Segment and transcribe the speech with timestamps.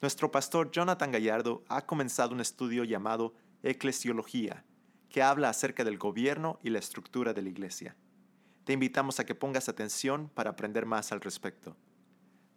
[0.00, 4.64] Nuestro pastor Jonathan Gallardo ha comenzado un estudio llamado Eclesiología,
[5.10, 7.94] que habla acerca del gobierno y la estructura de la iglesia.
[8.64, 11.76] Te invitamos a que pongas atención para aprender más al respecto.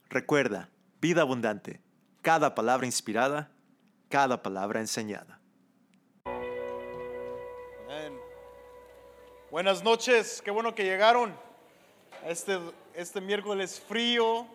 [0.09, 0.69] Recuerda,
[1.01, 1.81] vida abundante,
[2.21, 3.51] cada palabra inspirada,
[4.07, 5.41] cada palabra enseñada.
[9.51, 11.33] Buenas noches, qué bueno que llegaron.
[12.25, 12.59] Este,
[12.99, 14.45] este miércoles frío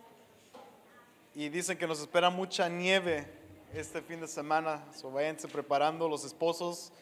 [1.35, 3.27] y dicen que nos espera mucha nieve
[3.73, 4.85] este fin de semana.
[4.93, 5.11] So
[5.51, 6.93] preparando los esposos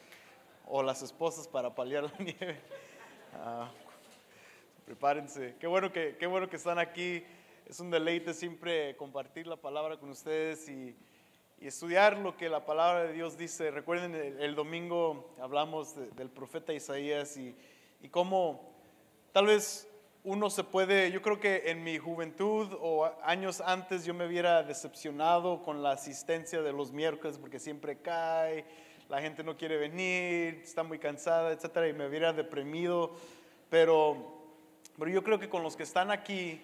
[0.68, 2.60] o las esposas para paliar la nieve.
[3.34, 3.68] Ah,
[4.86, 5.56] prepárense.
[5.58, 7.24] Qué bueno, que, qué bueno que están aquí.
[7.68, 10.94] Es un deleite siempre compartir la palabra con ustedes y,
[11.60, 13.72] y estudiar lo que la palabra de Dios dice.
[13.72, 17.56] Recuerden, el, domingo hablamos del profeta Isaías y,
[18.00, 18.72] y cómo
[19.32, 19.88] tal vez
[20.24, 24.62] uno se puede, yo creo que en mi juventud o años antes yo me hubiera
[24.62, 28.64] decepcionado con la asistencia de los miércoles porque siempre cae,
[29.08, 33.16] la gente no quiere venir, está muy cansada, etcétera, y me hubiera deprimido.
[33.68, 34.44] Pero,
[34.96, 36.62] pero yo creo que con los que están aquí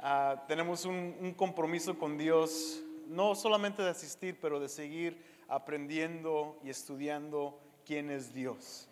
[0.00, 6.60] ah, tenemos un, un compromiso con Dios, no solamente de asistir, pero de seguir aprendiendo
[6.62, 8.88] y estudiando quién es Dios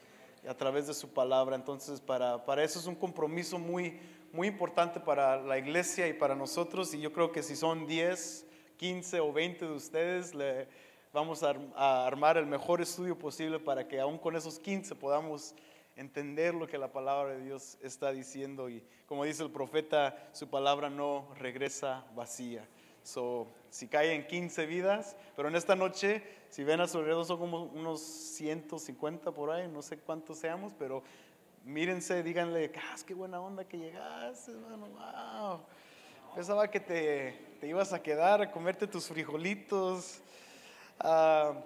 [0.48, 1.56] a través de su palabra.
[1.56, 3.98] Entonces, para, para eso es un compromiso muy,
[4.32, 6.92] muy importante para la iglesia y para nosotros.
[6.94, 8.46] Y yo creo que si son 10,
[8.76, 10.68] 15 o 20 de ustedes, le
[11.12, 15.54] vamos a, a armar el mejor estudio posible para que aún con esos 15 podamos
[15.96, 18.68] entender lo que la palabra de Dios está diciendo.
[18.68, 22.68] Y como dice el profeta, su palabra no regresa vacía.
[23.06, 27.38] So, si caen 15 vidas, pero en esta noche, si ven a su alrededor, son
[27.38, 31.04] como unos 150 por ahí, no sé cuántos seamos, pero
[31.64, 35.60] mírense, díganle, ah, qué buena onda que llegaste, hermano, wow.
[36.34, 40.18] Pensaba que te, te, ibas a quedar a comerte tus frijolitos.
[41.00, 41.60] Uh,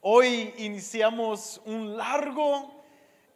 [0.00, 2.82] hoy iniciamos un largo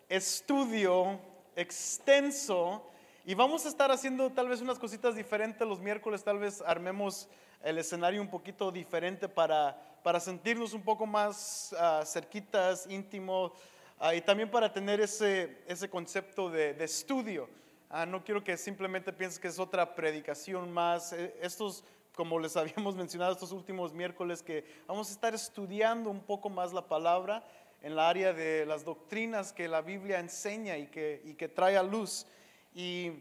[0.08, 1.20] estudio
[1.54, 2.90] extenso
[3.26, 7.26] y vamos a estar haciendo tal vez unas cositas diferentes los miércoles, tal vez armemos
[7.62, 13.52] el escenario un poquito diferente para, para sentirnos un poco más uh, cerquitas, íntimos,
[13.98, 17.48] uh, y también para tener ese, ese concepto de, estudio.
[17.90, 21.14] Uh, no quiero que simplemente pienses que es otra predicación más.
[21.14, 21.82] Eh, estos,
[22.14, 26.74] como les habíamos mencionado estos últimos miércoles, que vamos a estar estudiando un poco más
[26.74, 27.42] la palabra
[27.80, 31.78] en la área de las doctrinas que la Biblia enseña y que, y que trae
[31.78, 32.26] a luz.
[32.76, 33.12] Y,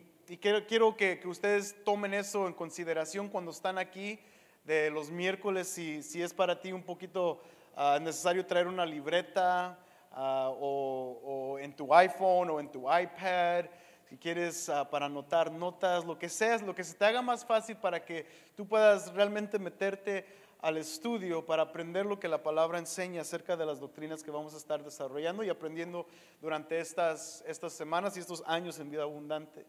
[0.41, 4.19] quiero, quiero que, ustedes tomen eso en consideración cuando están aquí
[4.64, 7.40] de los miércoles, si, si es para ti un poquito
[7.75, 9.78] ah, necesario traer una libreta
[10.12, 13.66] ah, o, en tu iPhone o en tu iPad,
[14.09, 17.46] si quieres ah, para anotar notas, lo que sea, lo que se te haga más
[17.46, 18.25] fácil para que
[18.56, 20.25] tú puedas realmente meterte
[20.63, 24.53] al estudio para aprender lo que la palabra enseña acerca de las doctrinas que vamos
[24.53, 26.07] a estar desarrollando y aprendiendo
[26.41, 29.65] durante estas, estas semanas y estos años en vida abundante.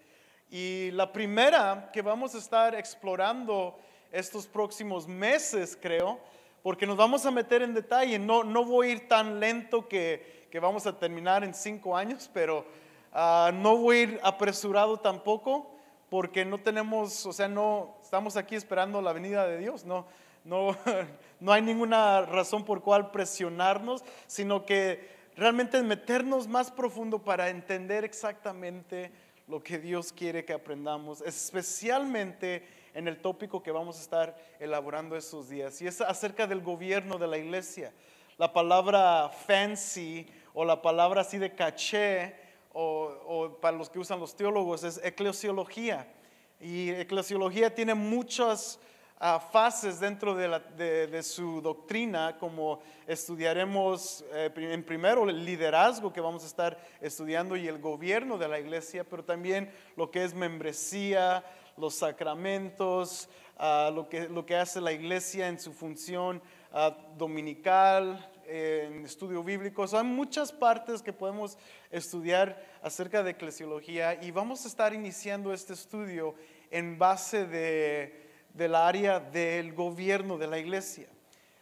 [0.52, 3.76] Y la primera que vamos a estar explorando
[4.12, 6.20] estos próximos meses, creo,
[6.62, 8.16] porque nos vamos a meter en detalle.
[8.16, 12.30] No, no voy a ir tan lento que, que vamos a terminar en cinco años,
[12.32, 12.64] pero
[13.12, 15.72] uh, no voy a ir apresurado tampoco,
[16.08, 20.06] porque no tenemos, o sea, no estamos aquí esperando la venida de Dios, no
[20.44, 20.76] no,
[21.40, 28.04] no hay ninguna razón por cual presionarnos, sino que realmente meternos más profundo para entender
[28.04, 29.10] exactamente
[29.48, 35.16] lo que Dios quiere que aprendamos, especialmente en el tópico que vamos a estar elaborando
[35.16, 37.92] estos días, y es acerca del gobierno de la iglesia.
[38.38, 42.34] La palabra fancy o la palabra así de caché,
[42.72, 46.08] o, o para los que usan los teólogos, es eclesiología.
[46.60, 48.80] Y eclesiología tiene muchas
[49.18, 55.44] ah, fases dentro de, la- de- de su doctrina, como estudiaremos eh, en primero el
[55.44, 60.10] liderazgo que vamos a estar estudiando y el gobierno de la iglesia, pero también lo
[60.10, 61.44] que es membresía,
[61.76, 63.28] los sacramentos,
[63.58, 69.04] ah, lo, que, lo que hace la iglesia en su función ah, dominical, eh, en
[69.06, 69.82] estudio bíblico.
[69.82, 71.56] O sea, hay muchas partes que podemos
[71.90, 76.34] estudiar acerca de eclesiología y vamos a estar iniciando este estudio
[76.70, 78.23] en base de,
[78.54, 81.08] del área del gobierno de la iglesia,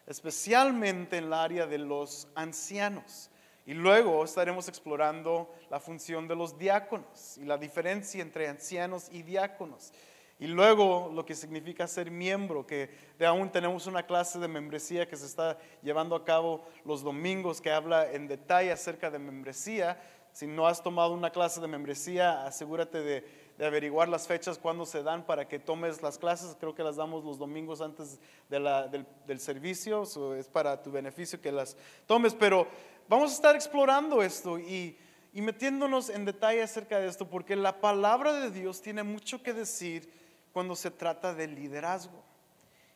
[0.07, 3.31] especialmente en el área de los ancianos.
[3.65, 9.23] Y luego estaremos explorando la función de los diáconos y la diferencia entre ancianos y
[9.23, 9.93] diáconos.
[10.39, 15.09] Y luego lo que significa ser miembro, que de aún tenemos una clase de membresía
[15.09, 20.03] que se está llevando a cabo los domingos que habla en detalle acerca de membresía.
[20.33, 24.87] Si no has tomado una clase de membresía, asegúrate de, de averiguar las fechas cuando
[24.87, 26.57] se dan para que tomes las clases.
[26.59, 28.19] Creo que las damos los domingos antes
[28.49, 30.03] del, del servicio,
[30.35, 31.77] es para tu beneficio que las
[32.07, 32.35] tomes.
[32.35, 32.67] Pero
[33.09, 34.97] vamos a estar explorando esto y,
[35.33, 39.53] y metiéndonos en detalle acerca de esto, porque la palabra de Dios tiene mucho que
[39.53, 40.11] decir
[40.53, 42.23] cuando se trata de liderazgo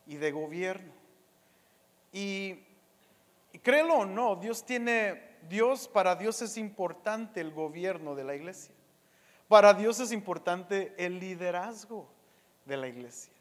[0.06, 0.92] y de gobierno.
[2.12, 2.60] Y,
[3.52, 8.34] y créelo o no, Dios tiene, Dios, para Dios es importante el gobierno de la
[8.34, 8.75] iglesia.
[9.48, 12.08] Para Dios es importante el liderazgo
[12.64, 13.32] de la iglesia.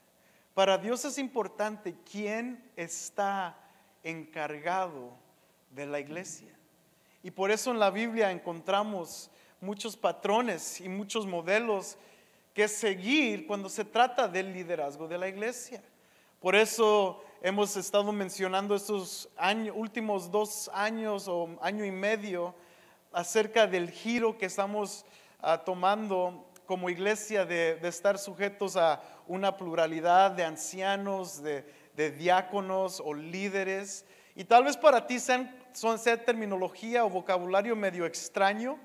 [0.54, 3.58] Para Dios es importante quién está
[4.04, 5.12] encargado
[5.72, 6.54] de la iglesia.
[7.24, 11.98] Y por eso en la Biblia encontramos muchos patrones y muchos modelos
[12.54, 15.84] que seguir cuando se trata del liderazgo de la iglesia.
[16.40, 19.28] Por eso hemos estado mencionando estos
[19.74, 22.54] últimos dos años o año y medio
[23.12, 25.04] acerca del giro que estamos
[25.42, 31.66] ah, tomando como iglesia de, de estar sujetos a una pluralidad de ancianos, de,
[31.96, 34.06] de diáconos o líderes.
[34.36, 38.80] Y tal vez para ti sean, son, sea terminología o vocabulario medio extraño.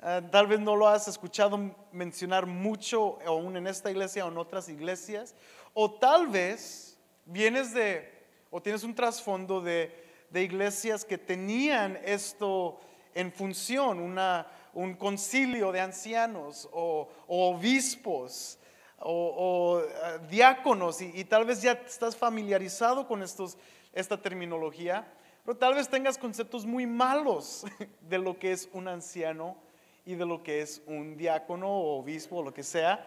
[0.00, 1.58] Ah, tal vez no lo has escuchado
[1.92, 5.34] mencionar mucho aún en esta iglesia o en otras iglesias.
[5.72, 8.12] O tal vez vienes de,
[8.50, 12.80] o tienes un trasfondo de, de iglesias que tenían esto
[13.14, 18.58] en función, una, un concilio de ancianos o, obispos
[18.98, 23.56] o, ah, diáconos y, y tal vez ya estás familiarizado con estos,
[23.92, 25.06] esta terminología,
[25.44, 27.64] pero tal vez tengas conceptos muy malos
[28.00, 29.56] de lo que es un anciano
[30.06, 33.06] y de lo que es un diácono o obispo o lo que sea.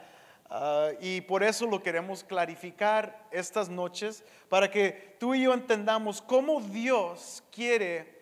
[0.49, 6.21] Ah, y por eso lo queremos clarificar estas noches para que tú y yo entendamos
[6.21, 8.21] cómo Dios quiere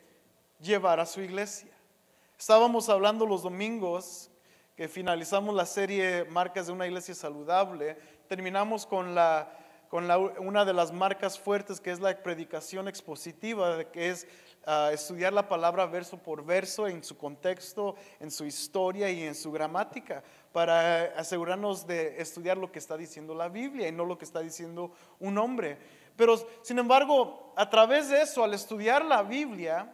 [0.59, 1.74] llevar a su iglesia.
[2.37, 4.29] Estábamos hablando los domingos
[4.75, 7.97] que finalizamos la serie Marcas de una iglesia saludable,
[8.27, 9.57] terminamos con, la,
[9.89, 14.27] con la- una de las marcas fuertes que es la predicación expositiva, que es
[14.65, 19.33] ah, estudiar la palabra verso por verso en su contexto, en su historia y en
[19.33, 20.21] su gramática,
[20.51, 24.41] para asegurarnos de estudiar lo que está diciendo la Biblia y no lo que está
[24.41, 25.77] diciendo un hombre.
[26.17, 29.93] Pero, sin embargo, a través de eso, al estudiar la Biblia,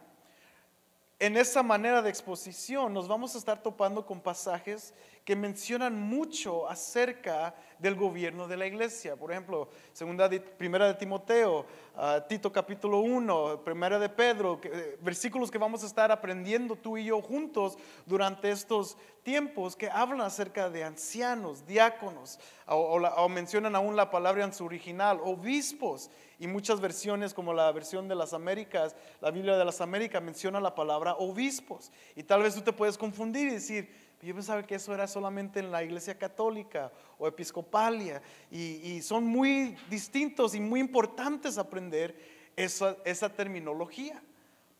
[1.22, 4.92] en esa manera de exposición nos vamos a estar topando con pasajes
[5.24, 9.14] que mencionan mucho acerca del gobierno de la iglesia.
[9.14, 14.68] Por ejemplo, segunda de, primera de Timoteo, ah, Tito capítulo 1, primera de Pedro, que,
[14.68, 19.88] eh, versículos que vamos a estar aprendiendo tú y yo juntos durante estos tiempos que
[19.88, 26.10] hablan acerca de ancianos, diáconos, o, mencionan aún la palabra en su original, obispos,
[26.42, 30.58] y muchas versiones como la versión de las Américas, la Biblia de las Américas menciona
[30.58, 31.92] la palabra obispos.
[32.16, 33.88] Y tal vez tú te puedes confundir y decir,
[34.20, 38.20] yo pensaba que eso era solamente en la iglesia católica o episcopalia.
[38.50, 42.18] Y, y son muy distintos y muy importantes aprender
[42.56, 44.20] esa, esa terminología.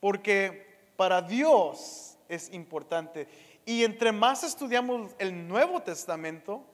[0.01, 0.67] Porque
[0.97, 3.29] para Dios es importante.
[3.65, 6.65] Y entre más estudiamos el Nuevo Testamento,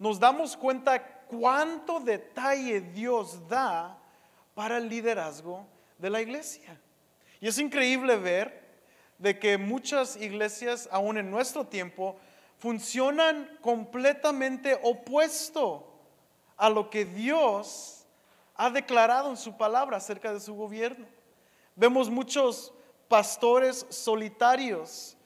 [0.00, 4.01] nos damos cuenta cuánto detalle Dios da
[4.54, 5.66] para el liderazgo
[5.98, 6.80] de la iglesia.
[7.40, 8.62] Y es increíble ver
[9.18, 12.16] de que muchas iglesias, aún en nuestro tiempo,
[12.58, 15.88] funcionan completamente opuesto
[16.56, 18.06] a lo que Dios
[18.54, 21.06] ha declarado en su palabra acerca de su gobierno.
[21.74, 22.72] Vemos muchos
[23.08, 25.16] pastores solitarios.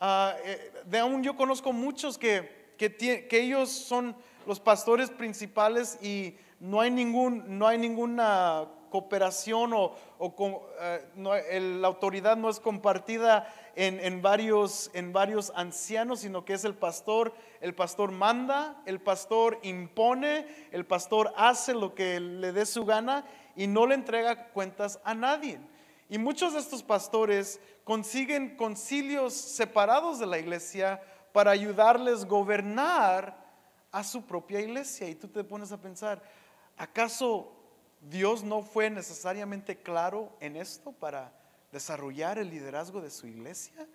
[0.00, 4.14] Ah, eh, de aún yo conozco muchos que, que, que ellos son
[4.46, 11.88] los pastores principales y no hay, ningún, no hay ninguna cooperación o, con- eh, la
[11.88, 17.34] autoridad no es compartida en varios, en varios ancianos, sino que es el pastor.
[17.60, 23.24] El pastor manda, el pastor impone, el pastor hace lo que le dé su gana
[23.56, 25.58] y no le entrega cuentas a nadie.
[26.08, 33.42] Y muchos de estos pastores consiguen concilios separados de la iglesia para ayudarles a gobernar
[33.90, 35.08] a su propia iglesia.
[35.08, 36.22] Y tú te pones a pensar,
[36.76, 37.50] ¿acaso
[38.10, 41.32] Dios no fue necesariamente claro en esto para
[41.72, 43.86] desarrollar el liderazgo de su iglesia?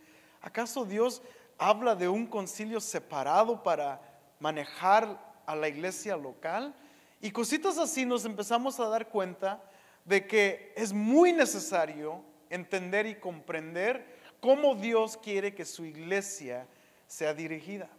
[0.41, 1.21] ¿Acaso Dios
[1.57, 4.01] habla de un concilio separado para
[4.39, 6.73] manejar a la iglesia local?
[7.21, 9.61] Y cositas así nos empezamos a dar cuenta
[10.05, 16.67] de que es muy necesario entender y comprender cómo Dios quiere que su iglesia
[17.07, 17.89] sea dirigida.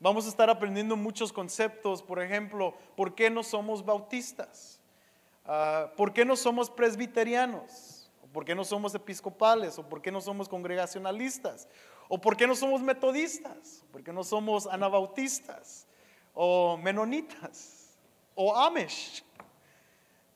[0.00, 4.77] Vamos a estar aprendiendo muchos conceptos, por ejemplo, ¿por qué no somos bautistas?
[5.50, 8.10] Ah, ¿Por qué no somos presbiterianos?
[8.34, 9.78] ¿Por qué no somos episcopales?
[9.78, 11.66] ¿O por qué no somos congregacionalistas?
[12.06, 13.82] ¿O por qué no somos metodistas?
[13.90, 15.86] ¿Por qué no somos anabautistas?
[16.34, 17.96] ¿O menonitas?
[18.34, 19.24] ¿O amish?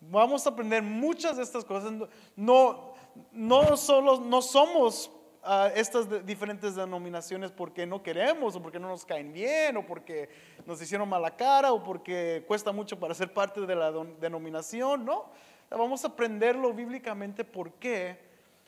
[0.00, 1.92] Vamos a aprender muchas de estas cosas.
[2.34, 2.94] No,
[3.30, 5.10] no solo no somos
[5.44, 10.28] uh, estas diferentes denominaciones porque no queremos o porque no nos caen bien o porque
[10.66, 15.30] nos hicieron mala cara o porque cuesta mucho para ser parte de la denominación, ¿no?
[15.70, 18.18] Vamos a aprenderlo bíblicamente por qué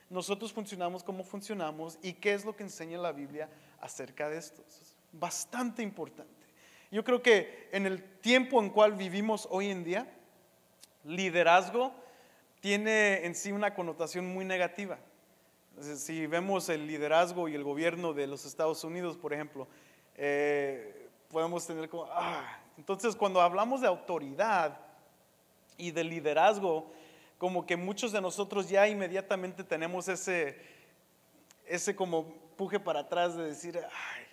[0.08, 3.48] nosotros funcionamos como funcionamos y qué es lo que enseña la Biblia
[3.80, 4.62] acerca de esto.
[4.68, 6.32] Es bastante importante.
[6.90, 10.06] Yo creo que en el tiempo en cual vivimos hoy en día,
[11.04, 11.92] liderazgo
[12.60, 14.98] tiene en sí una connotación muy negativa.
[15.80, 19.66] Si vemos el liderazgo y el gobierno de los Estados Unidos, por ejemplo,
[20.16, 24.78] eh, podemos tener como, ah, entonces cuando hablamos de autoridad
[25.76, 26.90] y de liderazgo,
[27.38, 30.56] como que muchos de nosotros ya inmediatamente tenemos ese,
[31.66, 33.80] ese como puje para atrás de decir,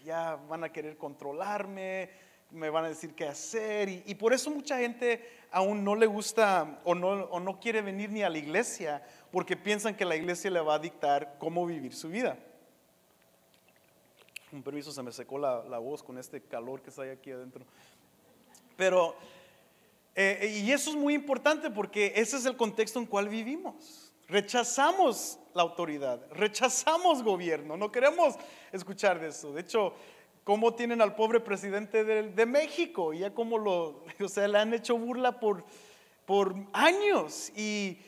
[0.05, 2.09] ya van a querer controlarme,
[2.51, 3.89] me van a decir qué hacer.
[4.05, 8.11] Y, por eso mucha gente aún no le gusta o no, o no quiere venir
[8.11, 11.93] ni a la iglesia porque piensan que la iglesia le va a dictar cómo vivir
[11.93, 12.37] su vida.
[14.51, 17.65] Un permiso, se me secó la, la voz con este calor que está aquí adentro.
[18.75, 19.15] Pero,
[20.15, 24.13] eh, y eso es muy importante porque ese es el contexto en cual vivimos.
[24.27, 28.35] Rechazamos la autoridad, rechazamos gobierno, no queremos
[28.71, 29.53] escuchar de eso.
[29.53, 29.93] De hecho,
[30.43, 34.97] cómo tienen al pobre presidente de, México, ya como lo, o sea, le han hecho
[34.97, 35.63] burla por,
[36.25, 37.99] por años y,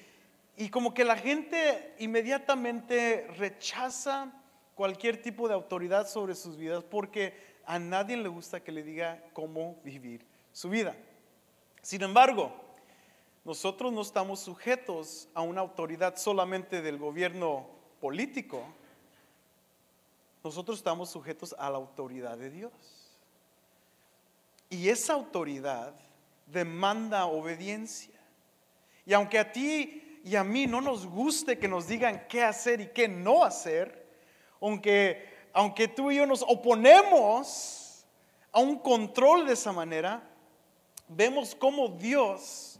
[0.56, 4.32] y como que la gente inmediatamente rechaza
[4.76, 9.24] cualquier tipo de autoridad sobre sus vidas porque a nadie le gusta que le diga
[9.34, 10.96] cómo vivir su vida.
[11.82, 12.54] Sin embargo,
[13.44, 17.68] nosotros no estamos sujetos a una autoridad solamente del gobierno
[18.00, 18.64] político,
[20.44, 22.74] nosotros estamos sujetos a la autoridad de Dios.
[24.70, 25.94] Y esa autoridad
[26.48, 28.20] demanda obediencia.
[29.06, 32.80] Y aunque a ti y a mí no nos guste que nos digan qué hacer
[32.80, 34.08] y qué no hacer,
[34.62, 38.06] aunque, aunque tú y yo nos oponemos
[38.53, 40.24] a un control de esa manera,
[41.10, 42.80] vemos cómo Dios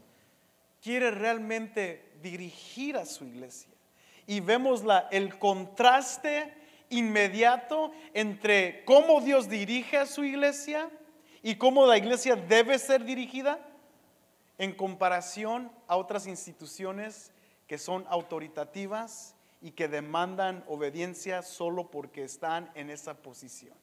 [0.82, 3.68] quiere realmente dirigir a su iglesia.
[4.26, 6.54] Y vemos la, el contraste
[6.88, 10.88] inmediato entre cómo Dios dirige a su iglesia
[11.42, 13.58] y cómo la iglesia debe ser dirigida
[14.56, 17.33] en comparación a otras instituciones
[17.74, 23.74] que son autoritativas y que demandan obediencia solo porque están en esa posición.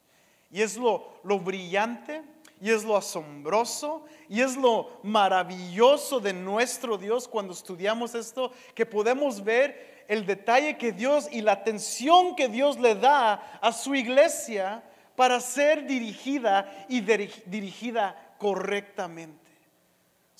[0.49, 2.23] Y es lo, lo brillante,
[2.61, 8.85] y es lo asombroso, y es lo maravilloso de nuestro Dios cuando estudiamos esto, que
[8.85, 13.93] podemos ver el detalle que Dios y la atención que Dios le da a su
[13.93, 14.85] iglesia
[15.17, 19.50] para ser dirigida y dirigida correctamente.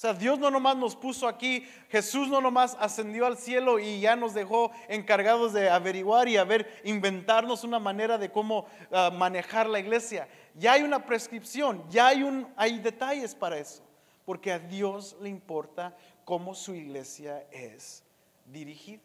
[0.02, 4.00] O sea, Dios no nomás nos puso aquí, Jesús no nomás ascendió al cielo y
[4.00, 9.12] ya nos dejó encargados de averiguar y a ver, inventarnos una manera de cómo ah,
[9.14, 10.28] manejar la iglesia.
[10.56, 13.84] Ya hay una prescripción, ya hay, un, hay detalles para eso,
[14.26, 18.04] porque a Dios le importa cómo su iglesia es
[18.48, 19.04] dirigida.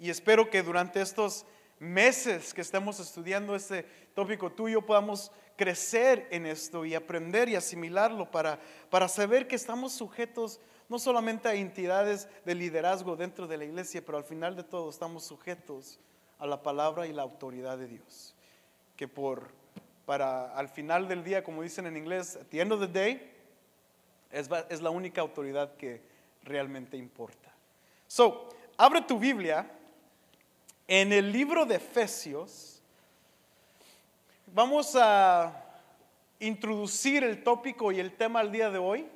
[0.00, 1.46] Y espero que durante estos
[1.78, 3.84] meses que estemos estudiando este
[4.16, 8.58] tópico tuyo podamos crecer en esto y aprender y asimilarlo para,
[8.90, 14.04] para saber que estamos sujetos no solamente a entidades de liderazgo dentro de la iglesia,
[14.04, 15.98] pero al final de todo estamos sujetos
[16.38, 18.34] a la palabra y la autoridad de Dios.
[18.96, 19.48] Que por,
[20.04, 23.32] para al final del día, como dicen en inglés, at the end of the day,
[24.30, 26.02] es, es la única autoridad que
[26.42, 27.52] realmente importa.
[28.06, 29.70] So, abre tu Biblia
[30.86, 32.71] en el libro de Efesios,
[34.54, 35.64] Vamos a
[36.38, 39.08] introducir el tópico y el tema al día de hoy.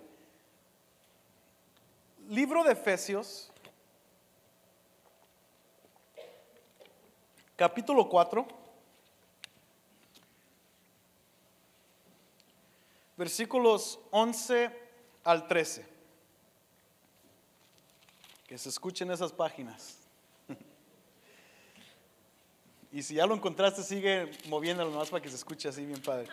[2.31, 3.53] Libro de Efesios,
[7.55, 8.49] capítulo 4,
[13.19, 14.71] versículos 11
[15.23, 15.87] al 13.
[18.47, 19.96] Que se escuchen esas páginas.
[22.97, 26.29] Y si ya lo encontraste, sigue moviéndolo nomás para que se escuche así bien padre.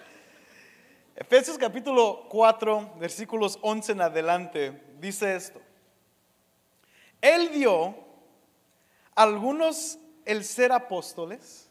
[1.13, 5.59] Efesios capítulo 4, versículos 11 en adelante, dice esto.
[7.19, 7.93] Él dio
[9.13, 11.69] a algunos el ser apóstoles,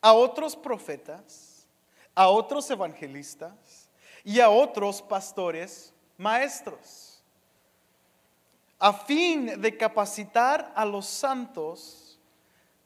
[0.00, 1.68] a otros profetas,
[2.14, 3.90] a otros evangelistas
[4.24, 7.22] y a otros pastores maestros,
[8.78, 12.08] a fin de capacitar a los santos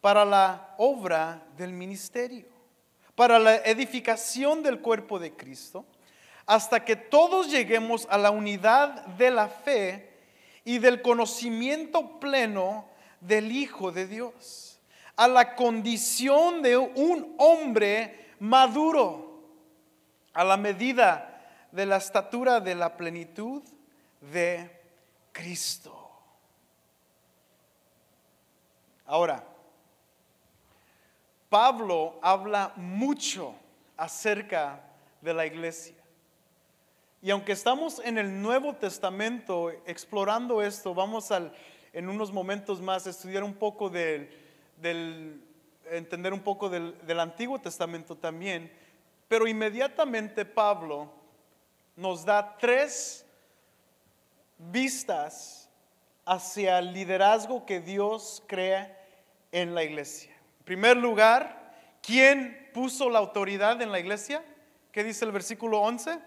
[0.03, 2.45] para la obra del ministerio,
[3.15, 5.87] para la edificación del cuerpo de Cristo,
[6.45, 10.11] hasta que todos lleguemos a la unidad de la fe
[10.65, 12.89] y del conocimiento pleno
[13.21, 14.81] del Hijo de Dios,
[15.15, 19.41] a la condición de un hombre maduro,
[20.33, 23.63] a la medida de la estatura de la plenitud
[24.21, 24.69] de
[25.31, 26.11] Cristo.
[29.07, 29.52] Ahora,
[31.53, 33.55] Pablo habla mucho
[33.99, 34.81] acerca
[35.21, 35.95] de la iglesia.
[37.21, 41.53] Y aunque estamos en el Nuevo Testamento explorando esto, vamos al,
[41.93, 44.31] en unos momentos más a estudiar un poco del,
[45.91, 48.73] entender un poco del, del Antiguo Testamento también.
[49.29, 51.13] Pero inmediatamente Pablo
[51.97, 53.27] nos da tres
[54.57, 55.69] vistas
[56.25, 58.99] hacia el liderazgo que Dios crea
[59.53, 60.32] en la iglesia.
[60.63, 64.45] En primer lugar, ¿quién puso la autoridad en la iglesia?
[64.93, 66.21] ¿Qué dice el versículo 11?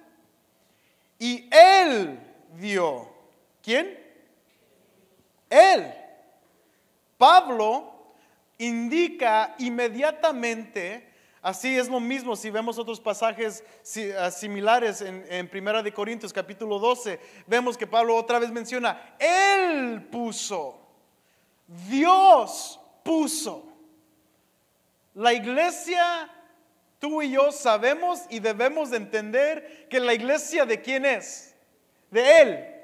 [1.20, 2.20] Y él
[2.60, 3.16] dio.
[3.64, 3.98] ¿Quién?
[5.50, 5.94] Él.
[7.18, 8.14] Pablo
[8.58, 11.10] indica inmediatamente,
[11.42, 13.64] así es lo mismo si vemos otros pasajes
[14.20, 19.16] ah, similares en, en Primera de Corintios capítulo 12, vemos que Pablo otra vez menciona,
[19.18, 20.78] él puso,
[21.88, 23.75] Dios puso.
[25.16, 26.30] La iglesia,
[27.00, 31.56] tú y yo sabemos y debemos de entender que la iglesia de quién es?
[32.12, 32.76] De Él.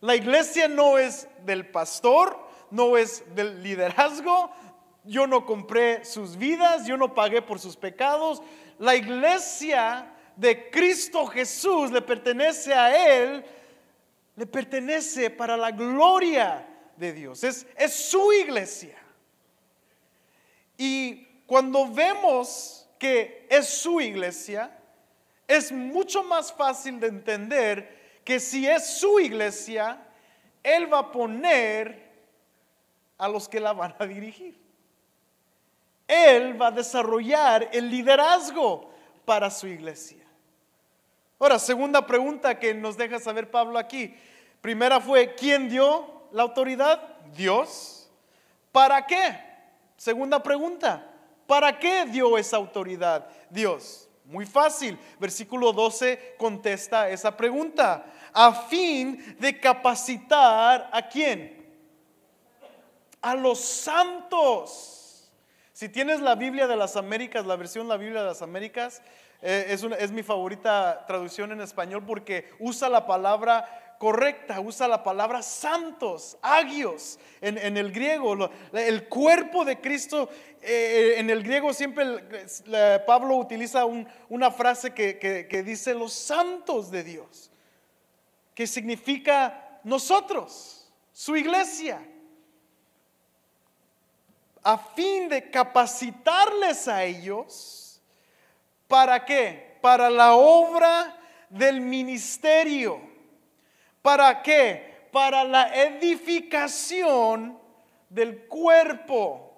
[0.00, 2.36] La iglesia no es del pastor,
[2.72, 4.50] no es del liderazgo.
[5.04, 8.42] Yo no compré sus vidas, yo no pagué por sus pecados.
[8.80, 13.44] La iglesia de Cristo Jesús le pertenece a Él,
[14.34, 16.66] le pertenece para la gloria
[16.96, 17.44] de Dios.
[17.44, 18.96] Es, es su iglesia.
[20.80, 24.74] Y cuando vemos que es su iglesia,
[25.46, 30.02] es mucho más fácil de entender que si es su iglesia,
[30.62, 32.10] Él va a poner
[33.18, 34.58] a los que la van a dirigir.
[36.08, 38.90] Él va a desarrollar el liderazgo
[39.26, 40.24] para su iglesia.
[41.38, 44.14] Ahora, segunda pregunta que nos deja saber Pablo aquí.
[44.62, 47.02] Primera fue, ¿quién dio la autoridad?
[47.34, 48.10] Dios.
[48.72, 49.49] ¿Para qué?
[50.00, 51.06] Segunda pregunta,
[51.46, 54.08] ¿para qué dio esa autoridad Dios?
[54.24, 61.70] Muy fácil, versículo 12 contesta esa pregunta, a fin de capacitar a quién?
[63.20, 65.30] A los santos.
[65.74, 69.02] Si tienes la Biblia de las Américas, la versión la Biblia de las Américas,
[69.42, 75.42] eh, es mi favorita traducción en español porque usa la palabra correcta, usa la palabra
[75.42, 78.50] santos, agios en, el griego.
[78.72, 80.30] El cuerpo de Cristo,
[80.62, 82.24] eh, en el griego siempre
[83.06, 87.50] Pablo utiliza una frase que, que dice los santos de Dios,
[88.54, 92.02] que significa nosotros, su iglesia,
[94.62, 98.00] a fin de capacitarles a ellos,
[98.88, 99.76] ¿para qué?
[99.82, 103.09] Para la obra del ministerio
[104.02, 105.08] ¿Para qué?
[105.12, 107.58] Para la edificación
[108.08, 109.52] del cuerpo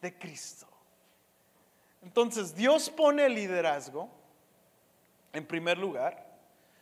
[0.00, 0.66] de Cristo.
[2.02, 4.08] Entonces, Dios pone el liderazgo
[5.32, 6.26] en primer lugar.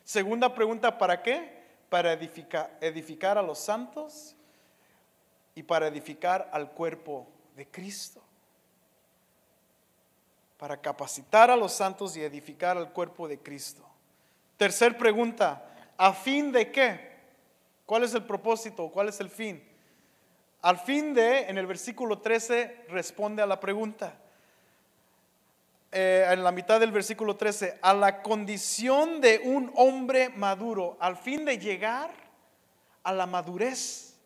[0.04, 1.60] Segunda pregunta, ¿para qué?
[1.88, 4.34] Para edificar, edificar a los santos
[5.54, 8.22] y para edificar al cuerpo de Cristo.
[10.56, 13.82] Para capacitar a los santos y edificar al cuerpo de Cristo.
[14.56, 15.69] Tercer pregunta,
[16.02, 17.10] ¿A fin de qué?
[17.84, 18.88] ¿Cuál es el propósito?
[18.88, 19.62] ¿Cuál es el fin?
[20.62, 24.18] Al fin de, en el versículo 13, responde a la pregunta.
[25.92, 31.18] eh, en la mitad del versículo 13, a la condición de un hombre maduro, al
[31.18, 32.10] fin de llegar
[33.02, 34.16] a la madurez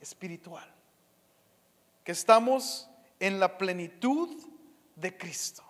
[0.00, 0.68] espiritual,
[2.04, 2.90] que estamos
[3.20, 4.36] en la plenitud
[4.96, 5.62] de Cristo.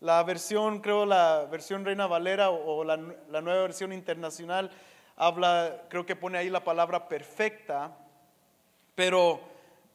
[0.00, 2.96] La versión, creo, la versión Reina Valera o, la,
[3.30, 4.70] la nueva versión internacional
[5.16, 7.96] habla, creo que pone ahí la palabra perfecta,
[8.94, 9.40] pero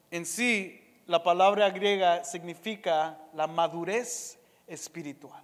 [0.10, 5.44] en sí la palabra griega significa la madurez espiritual.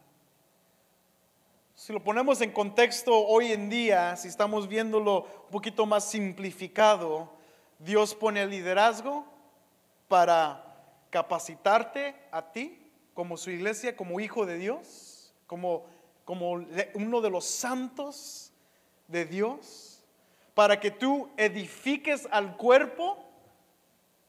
[1.76, 7.30] Si lo ponemos en contexto hoy en día, si estamos viéndolo un poquito más simplificado,
[7.78, 9.26] Dios pone el liderazgo
[10.08, 10.64] para
[11.12, 12.87] capacitarte a ti
[13.18, 15.88] como su iglesia, como hijo de Dios, como,
[16.24, 16.52] como
[16.94, 18.54] uno de los santos
[19.08, 20.04] de Dios,
[20.54, 23.18] para que tú edifiques al cuerpo.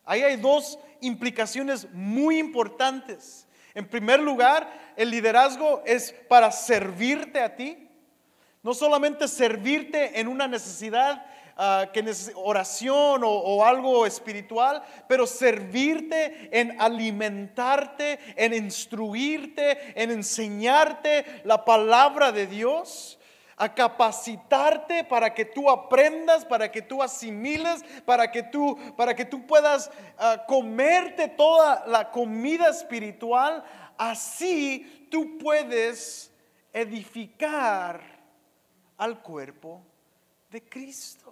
[0.07, 3.47] Ahí hay dos implicaciones muy importantes.
[3.75, 7.91] En primer lugar, el liderazgo es para servirte a ti,
[8.63, 11.27] no solamente servirte en una necesidad,
[11.59, 12.05] uh, que
[12.37, 22.33] oración o, o algo espiritual, pero servirte en alimentarte, en instruirte, en enseñarte la palabra
[22.33, 23.19] de Dios
[23.59, 29.25] a capacitarte para que tú aprendas, para que tú asimiles, para que tú, para que
[29.25, 33.65] tú puedas ah, comerte toda la comida espiritual.
[33.99, 36.33] Así tú puedes
[36.73, 38.01] edificar
[38.97, 39.83] al cuerpo
[40.51, 41.28] de Cristo.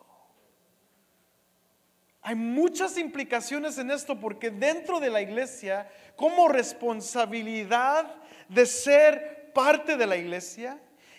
[2.27, 8.17] Hay muchas implicaciones en esto porque dentro de la iglesia, como responsabilidad
[8.49, 10.77] de ser parte de la iglesia,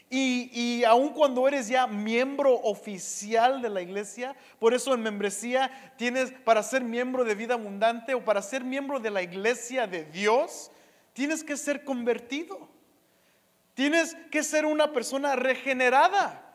[0.10, 5.94] y, y aun cuando eres ya miembro oficial de la iglesia, por eso en membresía
[5.96, 10.04] tienes para ser miembro de vida abundante o para ser miembro de la iglesia de
[10.04, 10.72] Dios,
[11.14, 12.68] tienes que ser convertido.
[13.76, 16.47] Tienes que ser una persona regenerada.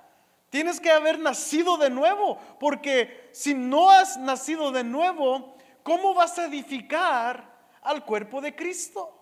[0.52, 6.38] Tienes que haber nacido de nuevo, porque si no has nacido de nuevo, ¿cómo vas
[6.38, 9.18] a edificar al cuerpo de Cristo?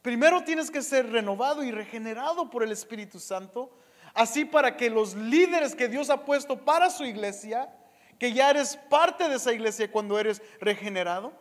[0.00, 3.70] Primero tienes que ser renovado y regenerado por el Espíritu Santo,
[4.14, 7.70] así para que los líderes que Dios ha puesto para su iglesia,
[8.18, 11.34] que ya eres parte de esa iglesia cuando eres regenerado,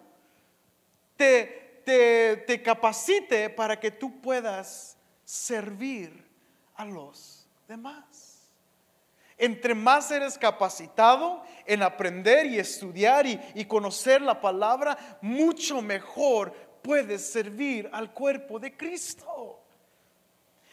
[1.15, 6.29] te, te, te capacite para que tú puedas servir
[6.75, 8.32] a los demás.
[9.37, 17.25] Entre más eres capacitado en aprender y estudiar y, conocer la palabra, mucho mejor puedes
[17.25, 19.59] servir al cuerpo de Cristo.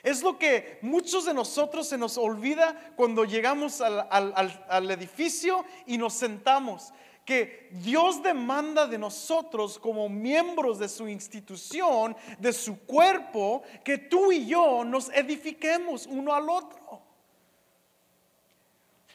[0.02, 6.14] Es lo que muchos de nosotros se nos olvida cuando llegamos al, edificio y nos
[6.14, 6.92] sentamos
[7.24, 14.32] que Dios demanda de nosotros como miembros de su institución, de su cuerpo, que tú
[14.32, 17.09] y yo nos edifiquemos uno al otro.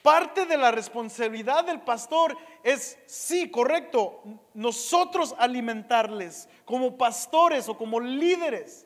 [0.05, 4.21] Parte de la responsabilidad del pastor es, sí, correcto,
[4.53, 8.85] nosotros alimentarles como pastores o como líderes.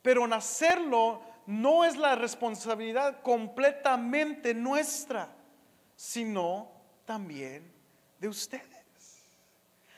[0.00, 5.34] Pero en hacerlo no es la responsabilidad completamente nuestra,
[5.96, 6.70] sino
[7.04, 7.72] también
[8.20, 9.24] de ustedes.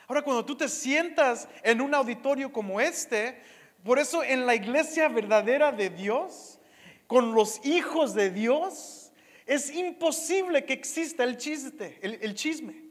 [0.08, 3.42] Ahora, cuando tú te sientas en un auditorio como este,
[3.84, 6.58] por eso en la iglesia verdadera de Dios,
[7.06, 9.01] con los hijos de Dios,
[9.46, 12.82] es imposible que exista el chiste, el, chisme.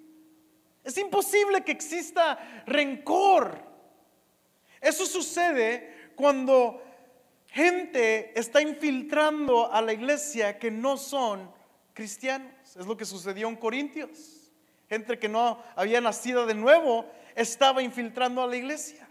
[0.84, 3.58] Es imposible que exista rencor.
[4.80, 6.82] Eso sucede cuando
[7.48, 11.52] gente está infiltrando a la iglesia que no son
[11.94, 12.76] cristianos.
[12.76, 14.52] Es lo que sucedió en Corintios.
[14.90, 19.08] Gente que no había nacido de nuevo estaba infiltrando a la iglesia.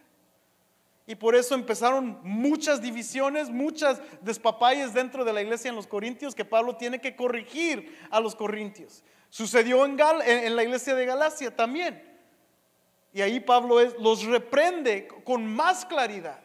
[1.11, 6.37] Y por eso empezaron muchas divisiones, muchas despapalles dentro de la iglesia en los Corintios
[6.37, 9.03] que Pablo tiene que corregir a los Corintios.
[9.29, 12.01] Sucedió en, en la iglesia de Galacia también.
[13.13, 16.39] Y ahí Pablo los reprende con más claridad.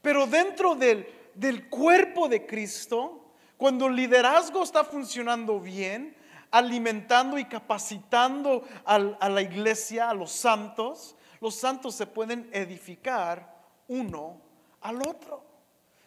[0.00, 6.16] Pero dentro del, del cuerpo de Cristo, cuando el liderazgo está funcionando bien,
[6.50, 13.54] alimentando y capacitando a la iglesia, a los santos, los santos se pueden edificar
[13.88, 14.40] uno
[14.80, 15.46] al otro.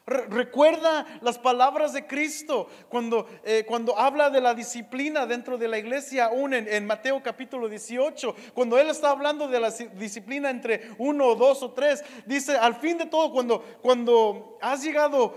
[0.09, 5.77] Recuerda las palabras de Cristo cuando, eh, cuando habla de la disciplina dentro de la
[5.77, 11.35] iglesia, aún en, Mateo capítulo 18, cuando Él está hablando de la disciplina entre uno,
[11.35, 15.35] dos o tres, dice, al fin de todo, cuando, cuando has llegado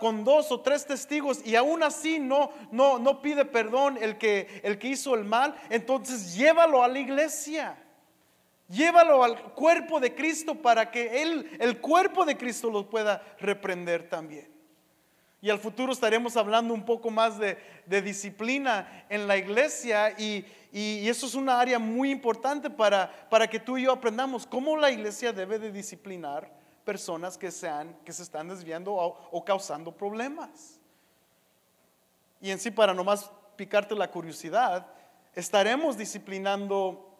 [0.00, 4.62] con dos o tres testigos y aún así no, no, no pide perdón el que,
[4.62, 7.76] el que hizo el mal, entonces llévalo a la iglesia
[8.68, 14.08] Llévalo al cuerpo de Cristo para que él, el cuerpo de Cristo lo pueda reprender
[14.08, 14.54] también.
[15.44, 21.26] Y al futuro estaremos hablando un poco más de, disciplina en la iglesia y, eso
[21.26, 25.32] es una área muy importante para, para que tú y yo aprendamos cómo la iglesia
[25.32, 26.50] debe de disciplinar
[26.84, 30.80] personas que, sean, que se están desviando o, causando problemas.
[32.40, 34.86] Y en sí, para nomás picarte la curiosidad,
[35.34, 37.13] estaremos disciplinando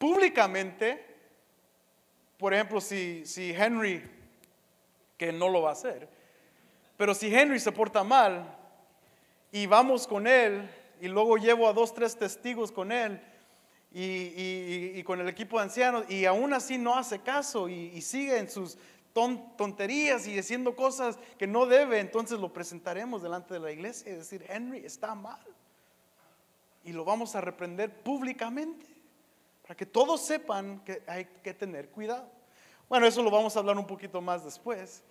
[0.00, 1.04] públicamente,
[2.38, 4.02] por ejemplo, si, Henry,
[5.18, 6.08] que no lo va a hacer,
[6.96, 8.56] pero si Henry se porta mal
[9.52, 10.70] y vamos con él
[11.02, 13.20] y luego llevo a dos, tres testigos con él
[13.92, 18.48] y, con el equipo de ancianos y aún así no hace caso y, sigue en
[18.48, 18.78] sus
[19.12, 24.16] tonterías y haciendo cosas que no debe, entonces lo presentaremos delante de la iglesia y
[24.16, 25.44] decir, Henry está mal.
[26.84, 28.89] Y lo vamos a reprender públicamente
[29.70, 32.28] para que todos sepan que hay que tener cuidado.
[32.88, 35.04] Bueno, eso lo vamos a hablar un poquito más después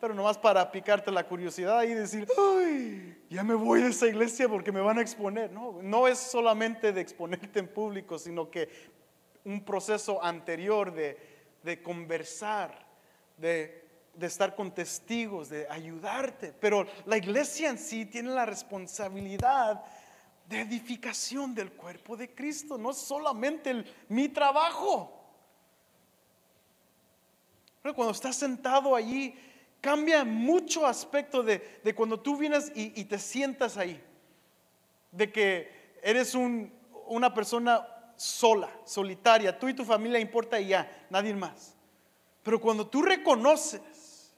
[0.00, 4.48] pero nomás para picarte la curiosidad y decir, ay, ya me voy de esa iglesia
[4.48, 5.50] porque me van a exponer.
[5.50, 8.68] No, no es solamente de exponerte en público, sino que
[9.44, 11.18] un proceso anterior de,
[11.62, 12.86] de conversar,
[13.36, 16.54] de, de estar con testigos, de ayudarte.
[16.60, 19.84] Pero la iglesia en sí tiene la responsabilidad
[20.50, 25.16] de edificación del cuerpo de Cristo, no solamente mi trabajo.
[27.80, 29.34] Pero cuando estás sentado allí
[29.80, 31.60] Cambia mucho aspecto de,
[31.96, 34.02] cuando tú vienes y, te sientas ahí.
[35.10, 37.86] De que eres una persona
[38.16, 39.58] sola, solitaria.
[39.58, 41.74] Tú y tu familia importa y ya, nadie más.
[42.42, 44.34] Pero cuando tú reconoces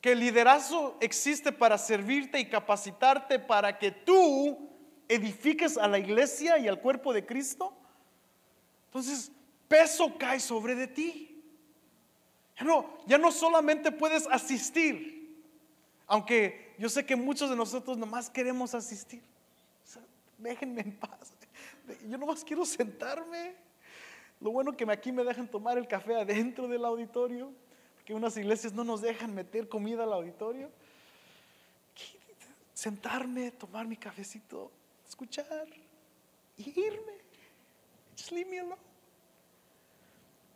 [0.00, 4.70] que el liderazgo existe para servirte y capacitarte para que tú
[5.10, 7.74] edifiques a la iglesia y al cuerpo de Cristo,
[8.86, 9.32] entonces
[9.66, 11.42] peso cae sobre de ti.
[12.56, 15.42] Ya no, ya no solamente puedes asistir,
[16.06, 19.22] aunque yo sé que muchos de nosotros nomás queremos asistir.
[20.38, 21.32] déjenme en paz.
[22.08, 23.54] Yo nomás quiero sentarme.
[24.40, 27.52] Lo bueno que aquí me dejan tomar el café adentro del auditorio,
[27.96, 30.70] porque unas iglesias no nos dejan meter comida al auditorio.
[32.72, 34.70] Sentarme, tomar mi cafecito,
[35.10, 35.66] escuchar
[36.56, 37.18] y irme.
[38.16, 38.32] Just.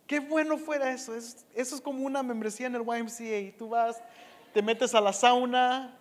[0.07, 1.13] Qué bueno fuera eso.
[1.13, 3.57] eso es como una membresía en el YMCA.
[3.57, 4.01] Tú vas,
[4.53, 5.97] te metes a la sauna,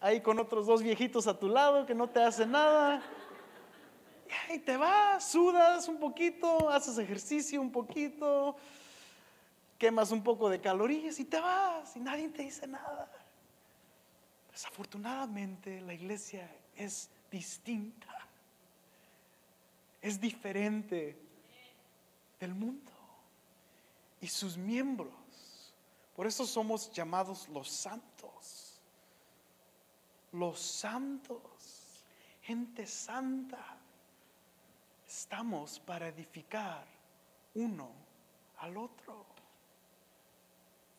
[0.00, 3.02] ahí con otros dos viejitos a tu lado que no te hacen nada.
[4.28, 8.56] Y ahí te vas, sudas un poquito, haces ejercicio un poquito,
[9.78, 13.10] quemas un poco de calorías y te vas y nadie te dice nada.
[14.52, 18.28] Desafortunadamente la iglesia es distinta,
[20.00, 21.16] es diferente
[22.38, 22.92] del mundo
[24.20, 25.12] y sus miembros.
[26.14, 28.80] Por eso somos llamados los santos.
[30.32, 32.04] Los santos,
[32.42, 33.78] gente santa.
[35.06, 36.86] Estamos para edificar
[37.54, 37.90] uno
[38.58, 39.24] al otro,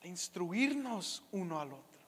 [0.02, 2.00] de instruirnos uno al otro,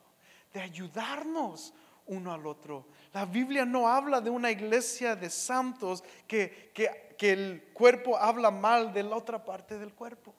[0.52, 1.74] de ayudarnos
[2.10, 2.86] uno al otro.
[3.12, 8.50] La Biblia no habla de una iglesia de santos que, que, que el cuerpo habla
[8.50, 10.34] mal de la otra parte del cuerpo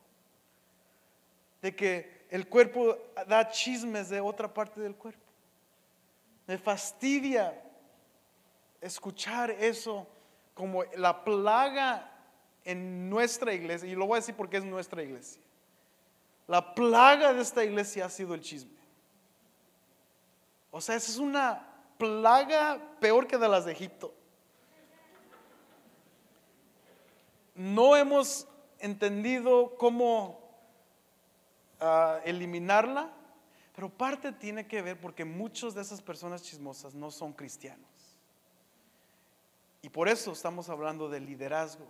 [1.62, 5.20] de que el cuerpo da chismes de otra parte del cuerpo.
[6.46, 7.62] Me fastidia
[8.80, 10.06] escuchar eso
[10.54, 12.10] como la plaga
[12.64, 15.40] en nuestra iglesia, y lo voy a decir porque es nuestra iglesia.
[16.48, 18.72] La plaga de esta iglesia ha sido el chisme.
[20.72, 24.12] O sea, esa es una plaga peor que de las de Egipto.
[27.54, 28.48] No hemos
[28.80, 30.40] entendido cómo
[32.24, 33.12] eliminarla,
[33.76, 37.86] pero parte tiene que ver porque muchas de esas personas chismosas no son cristianos.
[39.82, 41.86] Y por eso estamos hablando de liderazgo.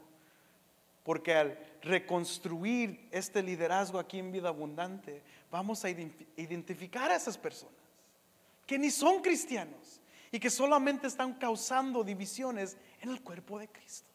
[1.04, 7.81] Porque al reconstruir este liderazgo aquí en Vida Abundante, vamos a identificar a esas personas
[8.66, 14.08] que ni son cristianos y que solamente están causando divisiones en el cuerpo de Cristo.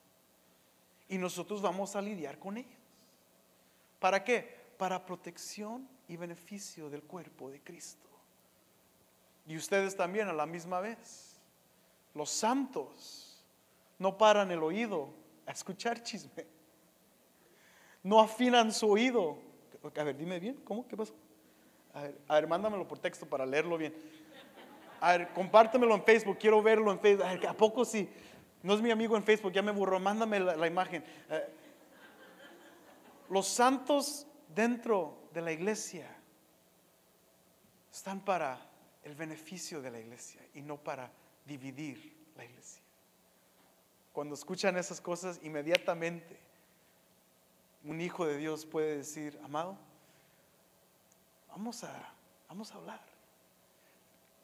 [1.09, 2.73] Y nosotros vamos a lidiar con ellos.
[3.99, 4.57] ¿Para qué?
[4.77, 8.07] para protección y beneficio del cuerpo de Cristo.
[9.47, 11.39] Y ustedes también a la misma vez.
[12.13, 13.43] Los santos
[13.97, 15.09] no paran el oído
[15.45, 16.45] a escuchar chisme.
[18.03, 19.39] No afinan su oído.
[19.95, 20.87] A ver, dime bien, ¿cómo?
[20.87, 21.13] ¿Qué pasó?
[21.93, 23.93] A ver, a ver mándamelo por texto para leerlo bien.
[24.99, 27.25] A ver, compártemelo en Facebook, quiero verlo en Facebook.
[27.25, 28.09] A, ver, ¿a poco sí?
[28.63, 31.03] No es mi amigo en Facebook, ya me burró, mándame la, imagen.
[33.29, 36.07] los santos dentro de la iglesia
[37.91, 38.59] están para
[39.03, 41.11] el beneficio de la iglesia y no para
[41.45, 42.81] dividir la iglesia.
[44.11, 46.39] Cuando escuchan esas cosas, inmediatamente
[47.83, 49.77] un hijo de Dios puede decir, amado,
[51.47, 52.13] vamos a,
[52.49, 53.16] vamos a hablar.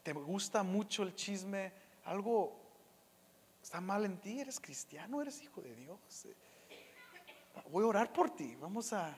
[0.04, 1.72] ¿Te gusta mucho el chisme?
[2.04, 2.60] Algo
[3.62, 5.98] está mal en ti, eres cristiano, eres hijo de Dios.
[7.72, 9.18] Voy a orar por ti, vamos a,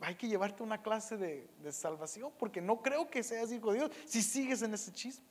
[0.00, 3.78] hay que llevarte una clase de, de, salvación, porque no creo que seas hijo de
[3.80, 5.24] Dios si sigues en ese chisme.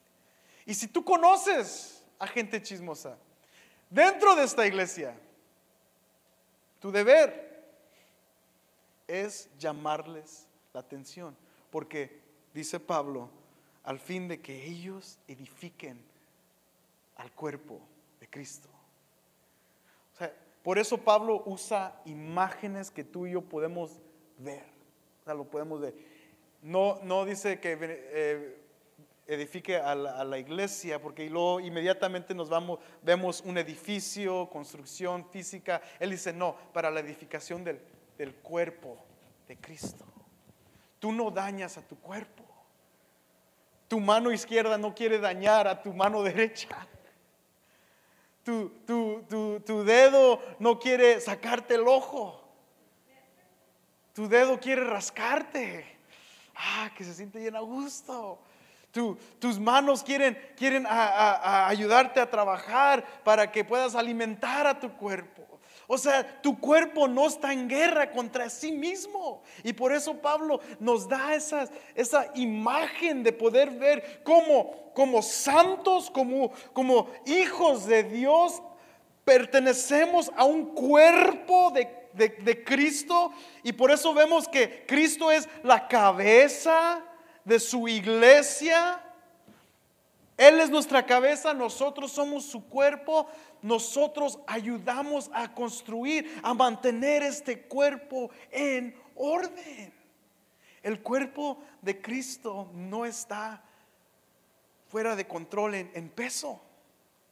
[0.66, 3.18] Y si tú conoces a gente chismosa
[3.90, 5.18] dentro de esta iglesia,
[6.80, 7.50] tu deber
[9.08, 11.36] es llamarles la atención,
[11.72, 12.22] porque
[12.54, 13.30] dice Pablo,
[13.90, 16.00] al fin de que ellos edifiquen
[17.16, 17.82] al cuerpo
[18.20, 18.70] de Cristo.
[20.14, 24.00] O sea, por eso Pablo usa imágenes que tú y yo podemos
[24.38, 24.64] ver.
[25.22, 25.96] O sea, lo podemos ver.
[26.62, 28.62] No, no dice que eh,
[29.26, 35.82] edifique a la, iglesia, porque luego inmediatamente nos vamos, vemos un edificio, construcción física.
[36.00, 37.82] Él dice, no, para la edificación del,
[38.20, 39.04] del cuerpo
[39.48, 40.06] de Cristo.
[41.00, 42.49] Tú no dañas a tu cuerpo.
[43.90, 46.70] Tu mano izquierda no quiere dañar a tu mano derecha.
[48.44, 52.42] Tu, tu, dedo no quiere sacarte el ojo.
[54.14, 55.86] Tu dedo quiere rascarte.
[56.56, 58.40] Ah, que se siente bien a gusto.
[59.40, 65.59] tus manos quieren, quieren ayudarte a trabajar para que puedas alimentar a tu cuerpo.
[65.92, 69.42] O sea, tu cuerpo no está en guerra contra sí mismo.
[69.64, 76.52] Y por eso Pablo nos da esa imagen de poder ver cómo, como santos, como,
[76.74, 78.62] como hijos de Dios,
[79.26, 83.32] pertenecemos a un cuerpo de, de Cristo.
[83.64, 87.04] Y por eso vemos que Cristo es la cabeza
[87.44, 89.02] de su iglesia.
[90.40, 93.28] Él es nuestra cabeza, nosotros somos su cuerpo,
[93.62, 99.94] nosotros ayudamos a construir, a mantener este cuerpo en orden.
[100.82, 103.62] El cuerpo de Cristo no está
[104.88, 106.62] fuera de control en, peso,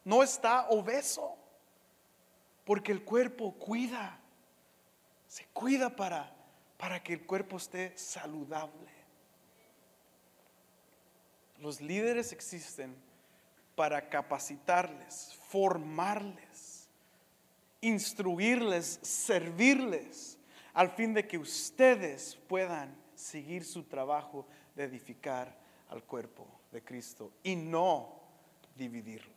[0.03, 1.37] no está obeso,
[2.65, 4.19] porque el cuerpo cuida,
[5.29, 6.35] se cuida para,
[6.75, 8.96] para que el cuerpo esté saludable.
[11.59, 12.95] Los líderes existen
[13.75, 16.87] para capacitarles, formarles,
[17.81, 20.37] instruirles, servirles,
[20.73, 25.55] al fin de que ustedes puedan seguir su trabajo de edificar
[25.89, 28.19] al cuerpo de Cristo y no
[28.75, 29.35] dividirlo.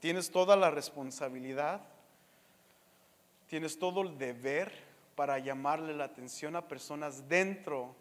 [0.00, 1.82] tienes toda la responsabilidad,
[3.46, 4.72] tienes todo el deber
[5.14, 7.94] para llamarle la atención a personas dentro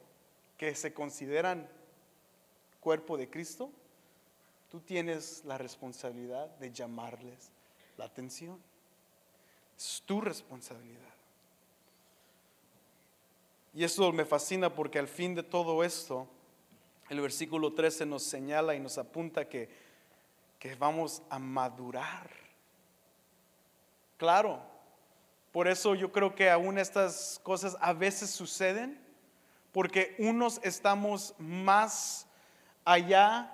[0.57, 1.67] que se consideran
[2.81, 3.71] cuerpo de Cristo
[4.71, 7.51] tú tienes la responsabilidad de llamarles
[7.97, 8.57] la atención.
[9.77, 11.01] Es tu responsabilidad.
[13.73, 16.27] Y eso me fascina porque al fin de todo esto,
[17.09, 19.69] el versículo 13 nos señala y nos apunta que,
[20.57, 22.29] que vamos a madurar.
[24.17, 24.61] Claro,
[25.51, 29.01] por eso yo creo que aún estas cosas a veces suceden,
[29.73, 32.27] porque unos estamos más
[32.85, 33.51] allá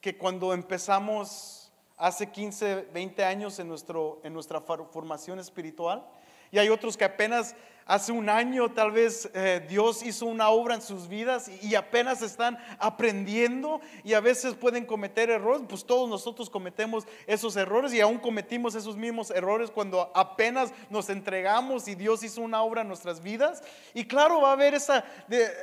[0.00, 6.06] que cuando empezamos hace 15, 20 años en, nuestro, en nuestra formación espiritual,
[6.50, 7.56] y hay otros que apenas
[7.88, 12.20] Hace un año tal vez eh, Dios hizo una obra en sus vidas y, apenas
[12.20, 18.00] están aprendiendo y a veces pueden cometer errores, pues todos nosotros cometemos esos errores y
[18.00, 22.88] aún cometimos esos mismos errores cuando apenas nos entregamos y Dios hizo una obra en
[22.88, 23.62] nuestras vidas.
[23.94, 25.04] Y claro, va a haber esa,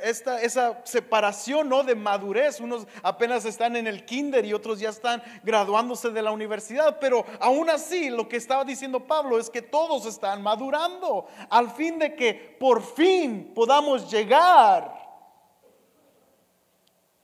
[0.02, 1.82] esta, esa separación ¿no?
[1.82, 2.58] de madurez.
[2.58, 7.26] Unos apenas están en el kinder y otros ya están graduándose de la universidad, pero
[7.38, 12.13] aún así lo que estaba diciendo Pablo es que todos están madurando al fin de
[12.16, 15.04] que por fin podamos llegar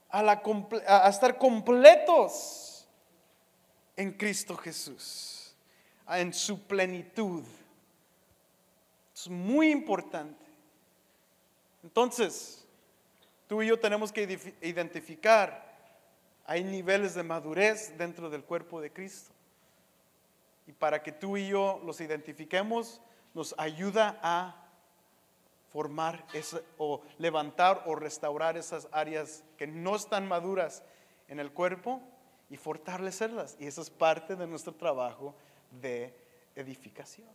[0.09, 0.43] a, la,
[0.87, 2.89] a estar completos
[3.97, 5.55] en Cristo Jesús,
[6.09, 7.45] en su plenitud.
[9.15, 10.45] Es muy importante.
[11.83, 12.67] Entonces,
[13.47, 15.71] tú y yo tenemos que identificar,
[16.47, 19.31] hay niveles de madurez dentro del cuerpo de Cristo.
[20.67, 23.01] Y para que tú y yo los identifiquemos,
[23.35, 24.70] nos ayuda a
[25.73, 26.25] formar
[26.79, 30.83] o levantar o restaurar esas áreas que no están maduras
[31.29, 32.01] en el cuerpo
[32.49, 33.57] y fortalecerlas.
[33.59, 35.35] Y eso es parte de nuestro trabajo
[35.71, 36.15] de
[36.57, 37.29] edificación.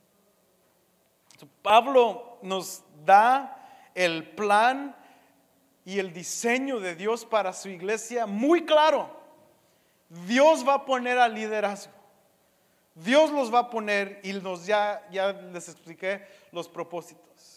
[1.62, 4.96] Pablo nos da el plan
[5.84, 9.10] y el diseño de Dios para su iglesia muy claro.
[10.28, 11.94] Dios va a poner al liderazgo.
[12.96, 17.55] Dios los va a poner y nos ya, ya les expliqué los propósitos.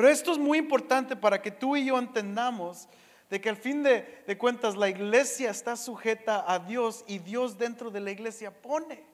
[0.00, 2.88] Pero esto es muy importante para que tú y yo entendamos
[3.28, 7.90] de que al fin de, cuentas la iglesia está sujeta a Dios y Dios dentro
[7.90, 9.04] de la iglesia pone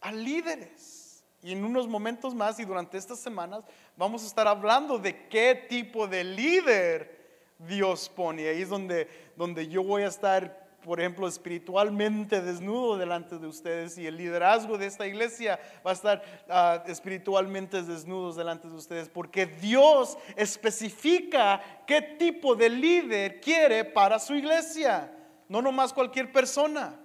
[0.00, 1.22] a líderes.
[1.42, 3.62] Y en unos momentos más y durante estas semanas
[3.98, 8.48] vamos a estar hablando de qué tipo de líder Dios pone.
[8.48, 13.98] Ahí es donde, donde yo voy a estar por ejemplo, espiritualmente desnudo delante de ustedes
[13.98, 19.08] y el liderazgo de esta iglesia va a estar ah, espiritualmente desnudos delante de ustedes
[19.08, 25.12] porque Dios especifica qué tipo de líder quiere para su iglesia,
[25.48, 26.98] no nomás cualquier persona.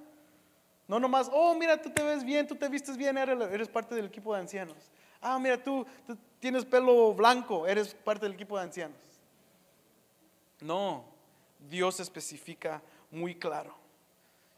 [0.87, 4.05] No nomás, oh, mira, tú te ves bien, tú te vistes bien, eres, parte del
[4.05, 4.91] equipo de ancianos.
[5.19, 8.97] Ah, mira, tú, tú tienes pelo blanco, eres parte del equipo de ancianos.
[10.61, 11.03] No,
[11.59, 12.81] Dios especifica
[13.15, 13.75] muy claro.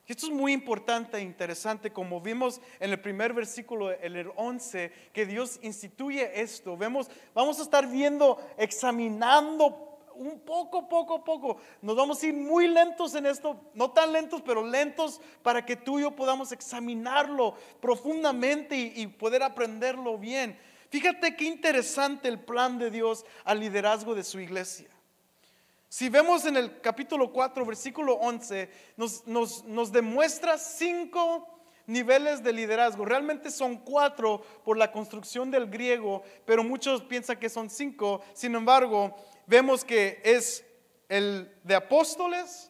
[0.07, 4.31] Y esto es muy importante e interesante, como vimos en el primer versículo, en el
[4.37, 6.77] 11, que Dios instituye esto.
[6.77, 11.57] Vemos, vamos a estar viendo, examinando un poco, poco, poco.
[11.81, 15.75] Nos vamos a ir muy lentos en esto, no tan lentos, pero lentos para que
[15.75, 20.57] tú y yo podamos examinarlo profundamente y, poder aprenderlo bien.
[20.89, 24.87] Fíjate qué interesante el plan de Dios al liderazgo de su iglesia.
[25.89, 31.47] Si vemos en el capítulo 4, versículo 11, nos, demuestra cinco
[31.85, 33.05] niveles de liderazgo.
[33.05, 38.21] Realmente son cuatro por la construcción del griego, pero muchos piensan que son cinco.
[38.33, 39.15] Sin embargo,
[39.45, 40.65] vemos que es
[41.07, 42.69] el de apóstoles,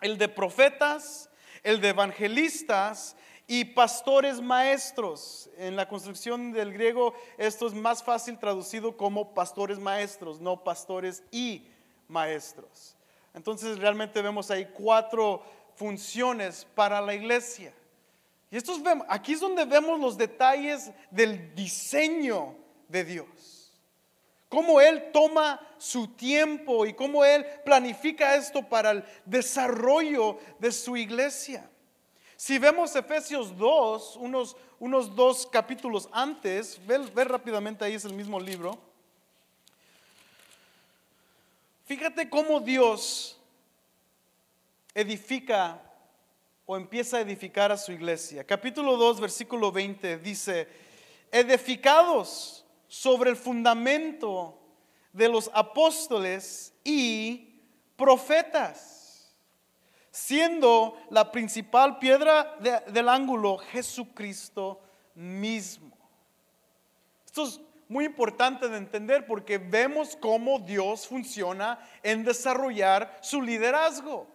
[0.00, 1.30] el de profetas,
[1.62, 3.14] el de evangelistas
[3.46, 5.48] y pastores maestros.
[5.56, 11.22] En la construcción del griego esto es más fácil traducido como pastores maestros, no pastores
[11.30, 11.68] y
[12.10, 12.96] maestros.
[13.32, 15.42] Entonces realmente vemos ahí cuatro
[15.76, 17.72] funciones para la iglesia.
[18.50, 22.56] Y estos aquí es donde vemos los detalles del diseño
[22.88, 23.72] de Dios.
[24.48, 30.96] Cómo Él toma su tiempo y cómo Él planifica esto para el desarrollo de su
[30.96, 31.70] iglesia.
[32.36, 38.14] Si vemos Efesios 2, unos, unos dos capítulos antes, ve, ve rápidamente ahí es el
[38.14, 38.89] mismo libro.
[41.90, 43.36] Fíjate cómo Dios
[44.94, 45.82] edifica
[46.64, 48.46] o empieza a edificar a su iglesia.
[48.46, 50.68] Capítulo 2, versículo 20 dice,
[51.32, 54.56] edificados sobre el fundamento
[55.12, 57.60] de los apóstoles y
[57.96, 59.34] profetas,
[60.12, 64.80] siendo la principal piedra del ángulo Jesucristo
[65.16, 65.90] mismo.
[67.26, 67.60] Esto es
[67.90, 74.28] muy importante de entender porque vemos cómo Dios funciona en desarrollar su liderazgo.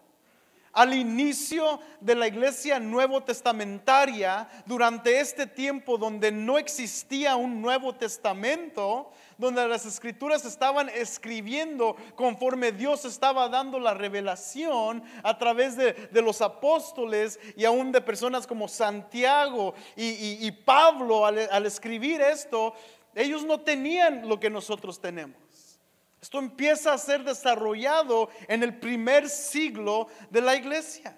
[0.74, 7.96] Al inicio de la iglesia nuevo testamentaria, durante este tiempo donde no existía un Nuevo
[7.96, 16.10] Testamento, donde las escrituras estaban escribiendo conforme Dios estaba dando la revelación a través de,
[16.12, 22.74] los apóstoles y aún de personas como Santiago y, Pablo al escribir esto,
[23.16, 25.80] ellos no tenían lo que nosotros tenemos.
[26.22, 31.18] Esto empieza a ser desarrollado en el primer siglo de la iglesia.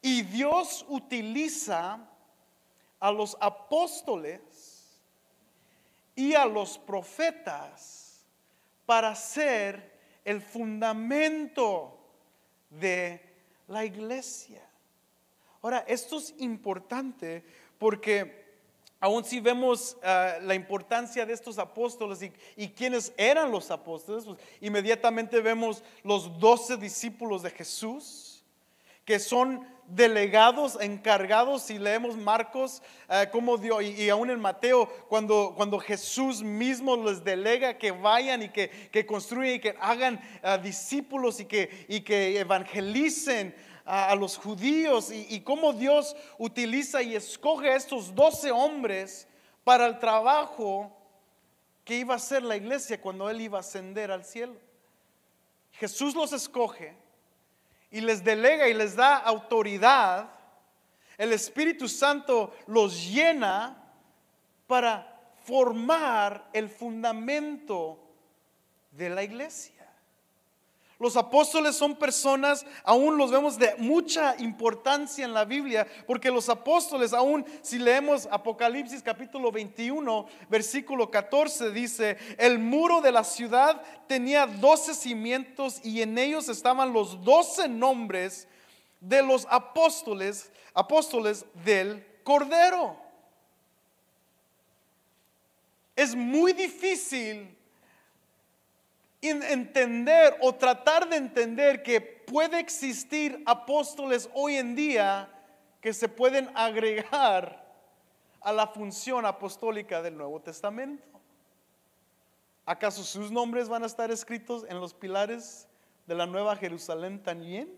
[0.00, 1.98] Y Dios utiliza
[3.00, 5.02] a los apóstoles
[6.14, 8.24] y a los profetas
[8.86, 11.98] para ser el fundamento
[12.70, 13.20] de
[13.66, 14.62] la iglesia.
[15.62, 17.44] Ahora, esto es importante
[17.78, 18.47] porque
[19.00, 22.20] Aún si vemos ah, la importancia de estos apóstoles
[22.56, 28.44] y, quiénes eran los apóstoles, pues, inmediatamente vemos los doce discípulos de Jesús,
[29.04, 35.54] que son delegados, encargados, si leemos Marcos, ah, como Dios, y, aún en Mateo, cuando,
[35.56, 40.58] cuando Jesús mismo les delega que vayan y que, que construyan y que hagan ah,
[40.58, 43.54] discípulos y que, y que evangelicen
[43.88, 49.26] a, los judíos y, cómo Dios utiliza y escoge a estos doce hombres
[49.64, 50.94] para el trabajo
[51.84, 54.56] que iba a hacer la iglesia cuando Él iba a ascender al cielo.
[55.72, 56.94] Jesús los escoge
[57.90, 60.30] y les delega y les da autoridad.
[61.16, 63.90] El Espíritu Santo los llena
[64.66, 67.98] para formar el fundamento
[68.90, 69.87] de la iglesia.
[70.98, 76.48] Los apóstoles son personas, aún los vemos de mucha importancia en la Biblia, porque los
[76.48, 83.80] apóstoles, aún si leemos Apocalipsis capítulo 21, versículo 14, dice, el muro de la ciudad
[84.08, 88.48] tenía doce cimientos y en ellos estaban los doce nombres
[89.00, 92.96] de los apóstoles, apóstoles del Cordero.
[95.94, 97.57] Es muy difícil
[99.20, 105.28] entender o tratar de entender que puede existir apóstoles hoy en día
[105.80, 107.66] que se pueden agregar
[108.40, 111.06] a la función apostólica del Nuevo Testamento.
[112.64, 115.66] ¿Acaso sus nombres van a estar escritos en los pilares
[116.06, 117.74] de la Nueva Jerusalén también?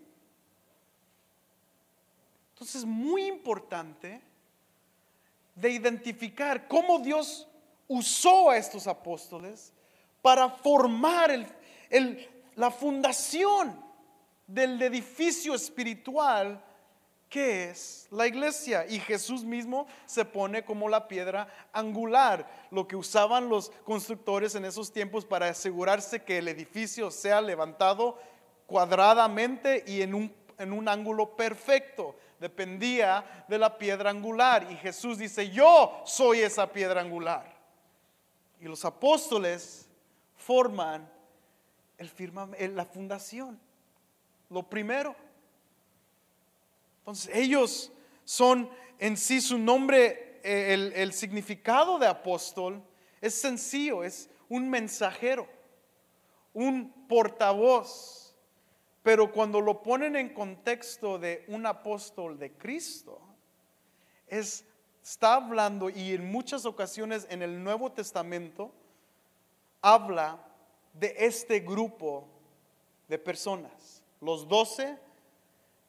[2.53, 4.21] Entonces es muy importante
[5.55, 7.47] de identificar cómo Dios
[7.87, 9.73] usó a estos apóstoles
[10.21, 11.47] para formar
[12.55, 13.83] la fundación
[14.47, 16.61] del edificio espiritual
[17.31, 18.85] que es la iglesia.
[18.87, 24.65] Y Jesús mismo se pone como la piedra angular, lo que usaban los constructores en
[24.65, 28.19] esos tiempos para asegurarse que el edificio sea levantado
[28.67, 32.17] cuadradamente y en un, ángulo perfecto.
[32.37, 34.67] Dependía de la piedra angular.
[34.69, 37.55] Y Jesús dice, yo soy esa piedra angular.
[38.59, 39.87] Y los apóstoles
[40.41, 41.09] forman
[41.97, 43.59] el la fundación.
[44.49, 45.15] Lo primero.
[46.99, 47.91] Entonces, ellos
[48.25, 48.69] son
[48.99, 52.83] en sí su nombre, eh, el, el significado de apóstol
[53.21, 55.47] es sencillo, es un mensajero,
[56.53, 58.35] un portavoz.
[59.03, 63.19] Pero cuando lo ponen en contexto de un apóstol de Cristo,
[64.27, 64.63] es,
[65.03, 68.71] está hablando y en muchas ocasiones en el Nuevo Testamento
[69.81, 70.39] habla
[70.93, 72.27] de este grupo
[73.07, 74.97] de personas, los doce,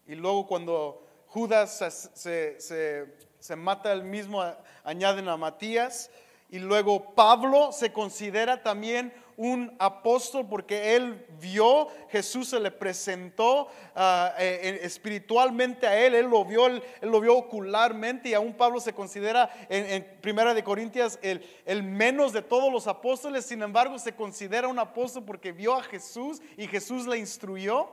[0.07, 1.79] y luego cuando Judas
[2.15, 4.43] se, se, mata el mismo,
[4.85, 6.11] añaden a Matías,
[6.51, 13.69] y luego Pablo se considera también un apóstol porque él vio, Jesús se le presentó
[13.95, 18.81] ah, eh, espiritualmente a él, él lo vio, él, lo vio ocularmente y aún Pablo
[18.81, 23.99] se considera en, Primera de Corintias el, el, menos de todos los apóstoles, sin embargo
[23.99, 27.91] se considera un apóstol porque vio a Jesús y Jesús le instruyó.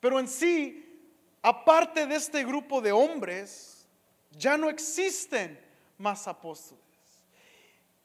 [0.00, 0.86] Pero en sí,
[1.42, 3.88] aparte de este grupo de hombres,
[4.30, 5.58] ya no existen
[5.98, 6.85] más apóstoles.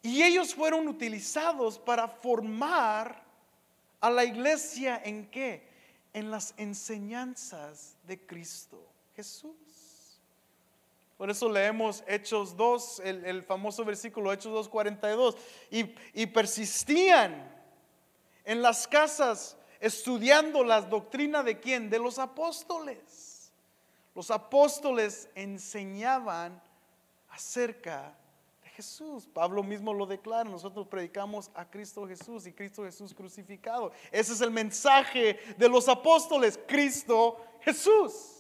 [0.02, 3.24] Y ellos fueron utilizados para formar
[4.00, 5.70] a la iglesia en qué?
[6.14, 8.84] En las enseñanzas de Cristo
[9.16, 9.56] Jesús.
[11.18, 15.38] Por eso leemos Hechos 2, el, famoso versículo Hechos 2.42.
[15.70, 17.48] Y, y persistían
[18.44, 21.92] en las casas estudiando las doctrinas de quién?
[21.92, 23.52] De los apóstoles.
[24.16, 26.60] Los apóstoles enseñaban
[27.30, 28.16] acerca
[28.82, 29.28] Jesús.
[29.32, 33.92] Pablo mismo lo declara, nosotros predicamos a Cristo Jesús y Cristo Jesús crucificado.
[34.12, 38.40] Ese es el mensaje de los apóstoles, Cristo Jesús.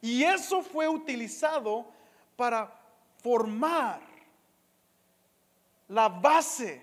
[0.00, 1.84] Y eso fue utilizado
[2.36, 2.74] para
[3.18, 4.00] formar
[5.88, 6.82] la base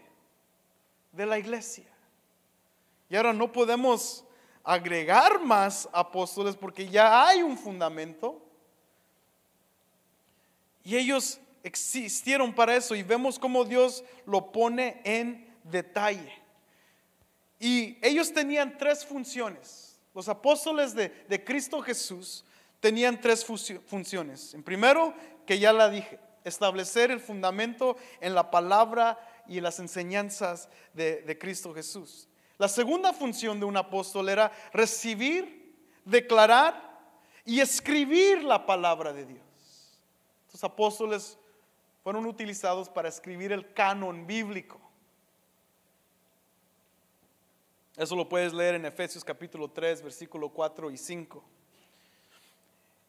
[1.11, 1.87] de la iglesia.
[3.09, 4.23] Y ahora no podemos
[4.63, 8.39] agregar más apóstoles porque ya hay un fundamento.
[10.83, 16.33] Y ellos existieron para eso y vemos cómo Dios lo pone en detalle.
[17.59, 19.99] Y ellos tenían tres funciones.
[20.13, 22.43] Los apóstoles de, Cristo Jesús
[22.79, 23.45] tenían tres
[23.85, 24.53] funciones.
[24.53, 25.13] En primero,
[25.45, 31.37] que ya la dije, establecer el fundamento en la palabra y las enseñanzas de, de
[31.37, 32.27] Cristo Jesús.
[32.57, 36.87] La segunda función de un apóstol era recibir, declarar
[37.45, 39.41] y escribir la palabra de Dios.
[40.51, 41.37] Los apóstoles
[42.07, 44.79] fueron utilizados para escribir el canon bíblico.
[47.97, 51.43] Eso lo puedes leer en Efesios capítulo 3, versículo 4 y 5.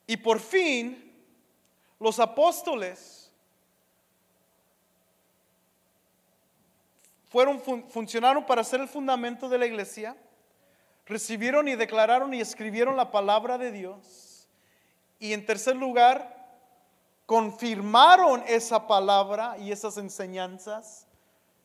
[0.08, 1.12] Y por fin,
[2.00, 3.30] los apóstoles
[7.28, 10.16] fueron, funcionaron para ser el fundamento de la iglesia,
[11.06, 14.48] recibieron y declararon y escribieron la palabra de Dios.
[15.20, 16.37] Y en tercer lugar,
[17.28, 21.06] confirmaron esa palabra y esas enseñanzas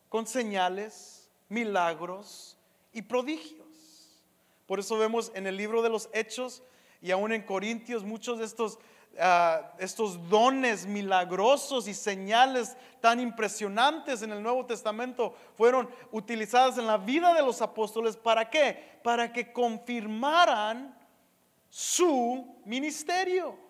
[0.09, 2.57] con señales, milagros
[2.91, 4.19] y prodigios.
[4.65, 6.63] Por eso vemos en el libro de los Hechos
[7.01, 8.77] y aún en Corintios muchos de estos
[9.17, 16.87] ah, estos dones milagrosos y señales tan impresionantes en el Nuevo Testamento fueron utilizadas en
[16.87, 18.17] la vida de los apóstoles.
[18.17, 18.99] ¿Para qué?
[19.01, 20.93] Para que confirmaran
[21.69, 23.62] su ministerio.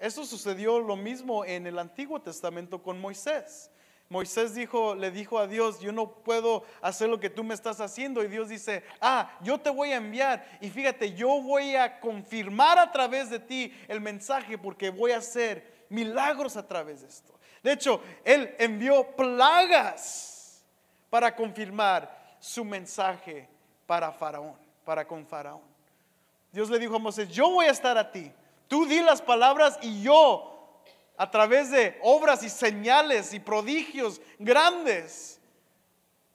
[0.00, 3.70] Eso sucedió lo mismo en el Antiguo Testamento con Moisés.
[4.08, 7.80] Moisés dijo, le dijo a Dios, yo no puedo hacer lo que tú me estás
[7.80, 8.24] haciendo.
[8.24, 10.44] Y Dios dice, ah, yo te voy a enviar.
[10.60, 15.18] Y fíjate, yo voy a confirmar a través de ti el mensaje porque voy a
[15.18, 17.38] hacer milagros a través de esto.
[17.62, 20.64] De hecho, Él envió plagas
[21.08, 23.48] para confirmar su mensaje
[23.86, 25.62] para Faraón, para con Faraón.
[26.50, 28.32] Dios le dijo a Moisés, yo voy a estar a ti.
[28.70, 30.80] Tú di las palabras y yo
[31.16, 35.40] a través de obras y señales y prodigios grandes,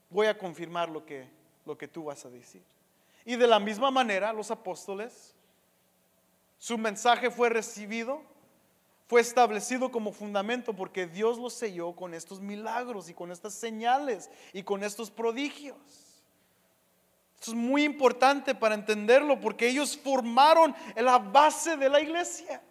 [0.10, 1.30] voy a confirmar lo que,
[1.66, 2.62] lo que tú vas a decir.
[3.24, 5.34] Y de la misma manera, los apóstoles,
[6.60, 8.22] su mensaje fue recibido,
[9.08, 14.30] fue establecido como fundamento porque Dios lo selló con estos milagros y con estas señales
[14.52, 16.05] y con estos prodigios.
[17.48, 22.62] Es muy importante para entenderlo porque ellos formaron la base de la iglesia.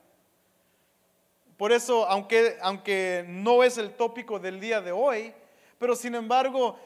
[1.56, 5.32] Por eso, aunque, aunque no es el tópico del día de hoy,
[5.78, 6.76] pero sin embargo,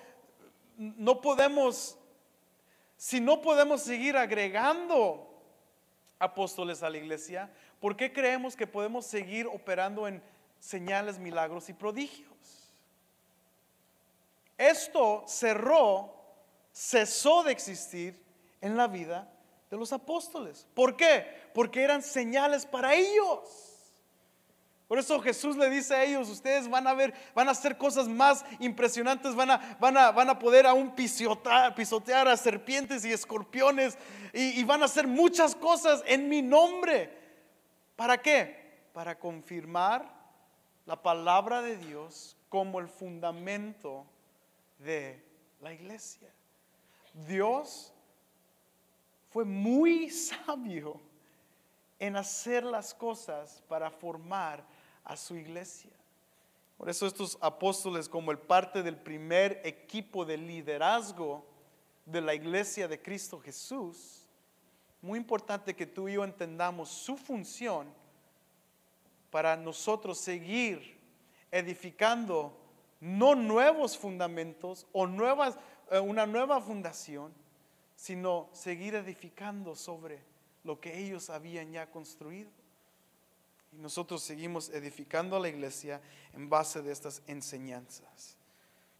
[0.77, 1.97] no podemos,
[2.97, 5.25] si no podemos seguir agregando
[6.19, 10.23] apóstoles a la iglesia, ¿por qué creemos que podemos seguir operando en
[10.59, 12.29] señales, milagros y prodigios?
[14.59, 16.18] Esto cerró,
[16.79, 18.17] cesó de existir
[18.61, 19.29] en la vida
[19.69, 20.65] de los apóstoles.
[20.75, 21.27] ¿Por qué?
[21.53, 23.41] Porque eran señales para ellos.
[24.87, 28.07] Por eso Jesús le dice a ellos, ustedes van a ver, van a hacer cosas
[28.07, 33.13] más impresionantes, van a, van a, van a poder aún pisotear, pisotear a serpientes y
[33.13, 33.99] escorpiones
[34.33, 37.13] y, y van a hacer muchas cosas en mi nombre.
[37.97, 38.87] ¿Para qué?
[38.93, 40.09] Para confirmar
[40.87, 44.07] la palabra de Dios como el fundamento
[44.79, 45.21] de
[45.61, 46.33] la iglesia.
[47.27, 47.93] Dios
[49.31, 51.01] fue muy sabio
[51.99, 54.65] en hacer las cosas para formar
[55.05, 55.91] a su iglesia.
[56.77, 61.45] Por eso estos apóstoles como el parte del primer equipo de liderazgo
[62.07, 64.27] de la iglesia de Cristo Jesús,
[65.03, 67.93] muy importante que tú y yo entendamos su función
[69.31, 70.99] para nosotros seguir
[71.51, 72.57] edificando
[73.01, 75.57] no nuevos fundamentos o nuevas,
[75.91, 77.33] una nueva fundación,
[77.97, 80.21] sino seguir edificando sobre
[80.65, 82.51] lo que ellos habían ya construido.
[83.73, 86.01] Y nosotros seguimos edificando a la iglesia
[86.33, 88.37] en base de estas enseñanzas.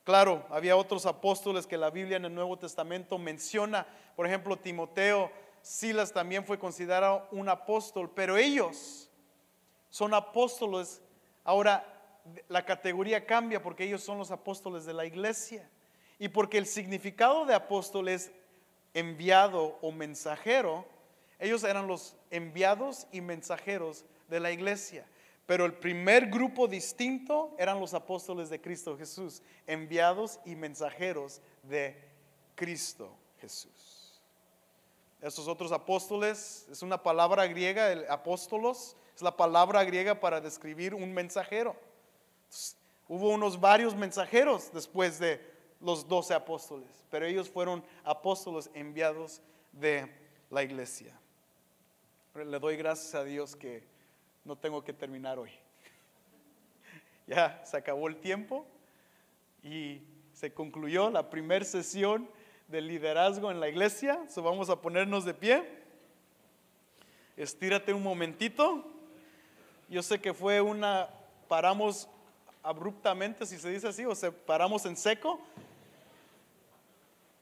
[0.05, 3.87] Claro, había otros apóstoles que la Biblia en el Nuevo Testamento menciona.
[4.17, 5.31] Por ejemplo, Timoteo,
[5.61, 9.11] Silas también fue considerado un apóstol, pero ellos
[9.91, 11.03] son apóstoles.
[11.45, 11.85] Ahora
[12.49, 15.69] la categoría cambia porque ellos son los apóstoles de la iglesia.
[16.19, 18.31] Y porque el significado de apóstol es
[18.95, 20.85] enviado o mensajero,
[21.39, 25.07] ellos eran los enviados y mensajeros de la iglesia.
[25.47, 31.97] Pero el primer grupo distinto eran los apóstoles de Cristo Jesús, enviados y mensajeros de
[32.55, 33.11] Cristo
[33.41, 34.21] Jesús.
[35.23, 40.95] Estos otros apóstoles es una palabra griega, el apóstolos, es la palabra griega para describir
[40.95, 41.75] un mensajero.
[43.09, 45.41] hubo unos varios mensajeros después de
[45.81, 49.41] los doce apóstoles, pero ellos fueron apóstoles enviados
[49.73, 50.09] de
[50.51, 51.15] la iglesia.
[52.35, 53.85] Le doy gracias a Dios que
[54.45, 55.51] no tengo que terminar hoy.
[57.27, 58.65] Ya se acabó el tiempo
[59.63, 60.01] y
[60.33, 62.27] se concluyó la primera sesión
[62.69, 64.25] de liderazgo en la iglesia.
[64.31, 65.63] So vamos a ponernos de pie.
[67.37, 68.85] Estírate un momentito.
[69.89, 71.09] Yo sé que fue una,
[71.49, 72.09] paramos
[72.63, 75.41] abruptamente, si se dice así, o se paramos en seco.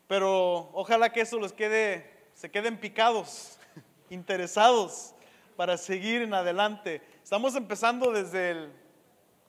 [0.06, 3.58] Pero ojalá que eso les quede, se queden picados,
[4.10, 5.14] interesados
[5.56, 7.02] para seguir en adelante.
[7.22, 8.68] Estamos empezando desde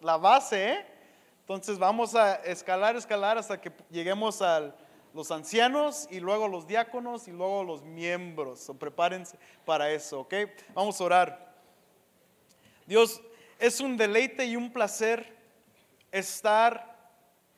[0.01, 0.85] la base, ¿eh?
[1.41, 4.73] entonces vamos a escalar, escalar hasta que lleguemos a
[5.13, 8.71] los ancianos y luego los diáconos y luego los miembros.
[8.79, 10.33] prepárense para eso, ¿ok?
[10.73, 11.53] Vamos a orar.
[12.85, 13.21] Dios,
[13.59, 15.35] es un deleite y un placer
[16.11, 16.95] estar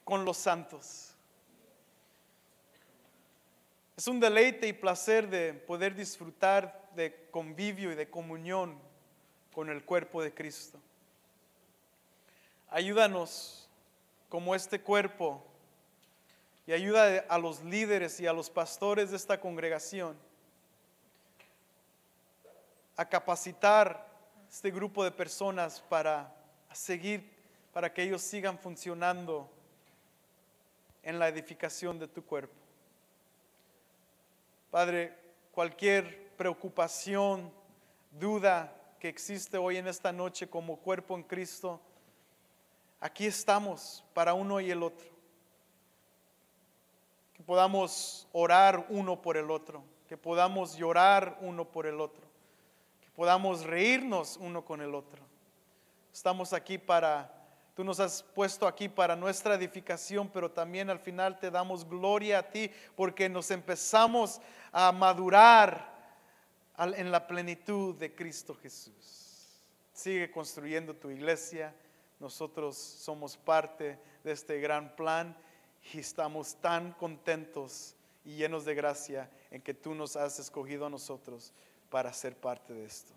[0.03, 1.08] con los santos.
[3.99, 8.79] Es un deleite y placer de poder disfrutar de convivio y de comunión
[9.51, 10.79] con el cuerpo de Cristo.
[12.69, 13.67] Ayúdanos
[14.29, 15.45] como este cuerpo
[16.65, 20.15] y ayuda a los líderes y a los pastores de esta congregación
[22.95, 24.07] a capacitar
[24.49, 26.33] este grupo de personas para
[26.71, 27.29] seguir,
[27.73, 29.51] para que ellos sigan funcionando
[31.03, 32.58] en la edificación de tu cuerpo.
[34.71, 35.17] Padre,
[35.51, 37.51] cualquier preocupación,
[38.11, 41.81] duda que existe hoy en esta noche como cuerpo en Cristo,
[42.99, 45.09] aquí estamos para uno y el otro.
[47.33, 52.27] Que podamos orar uno por el otro, que podamos llorar uno por el otro,
[53.01, 55.23] que podamos reírnos uno con el otro.
[56.13, 57.38] Estamos aquí para
[57.79, 62.39] Tú nos has puesto aquí para nuestra edificación, pero también al final te damos gloria
[62.39, 64.41] a ti porque nos empezamos
[64.73, 65.89] a madurar
[66.77, 69.63] en la plenitud de Cristo Jesús.
[69.93, 71.73] Sigue construyendo tu iglesia.
[72.19, 75.33] Nosotros somos parte de este gran plan
[75.93, 80.89] y estamos tan contentos y llenos de gracia en que tú nos has escogido a
[80.89, 81.53] nosotros
[81.89, 83.13] para ser parte de esto.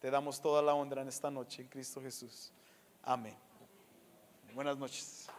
[0.00, 2.50] Te damos toda la honra en esta noche en Cristo Jesús.
[3.04, 3.45] Amén.
[4.56, 5.35] Buenas noches.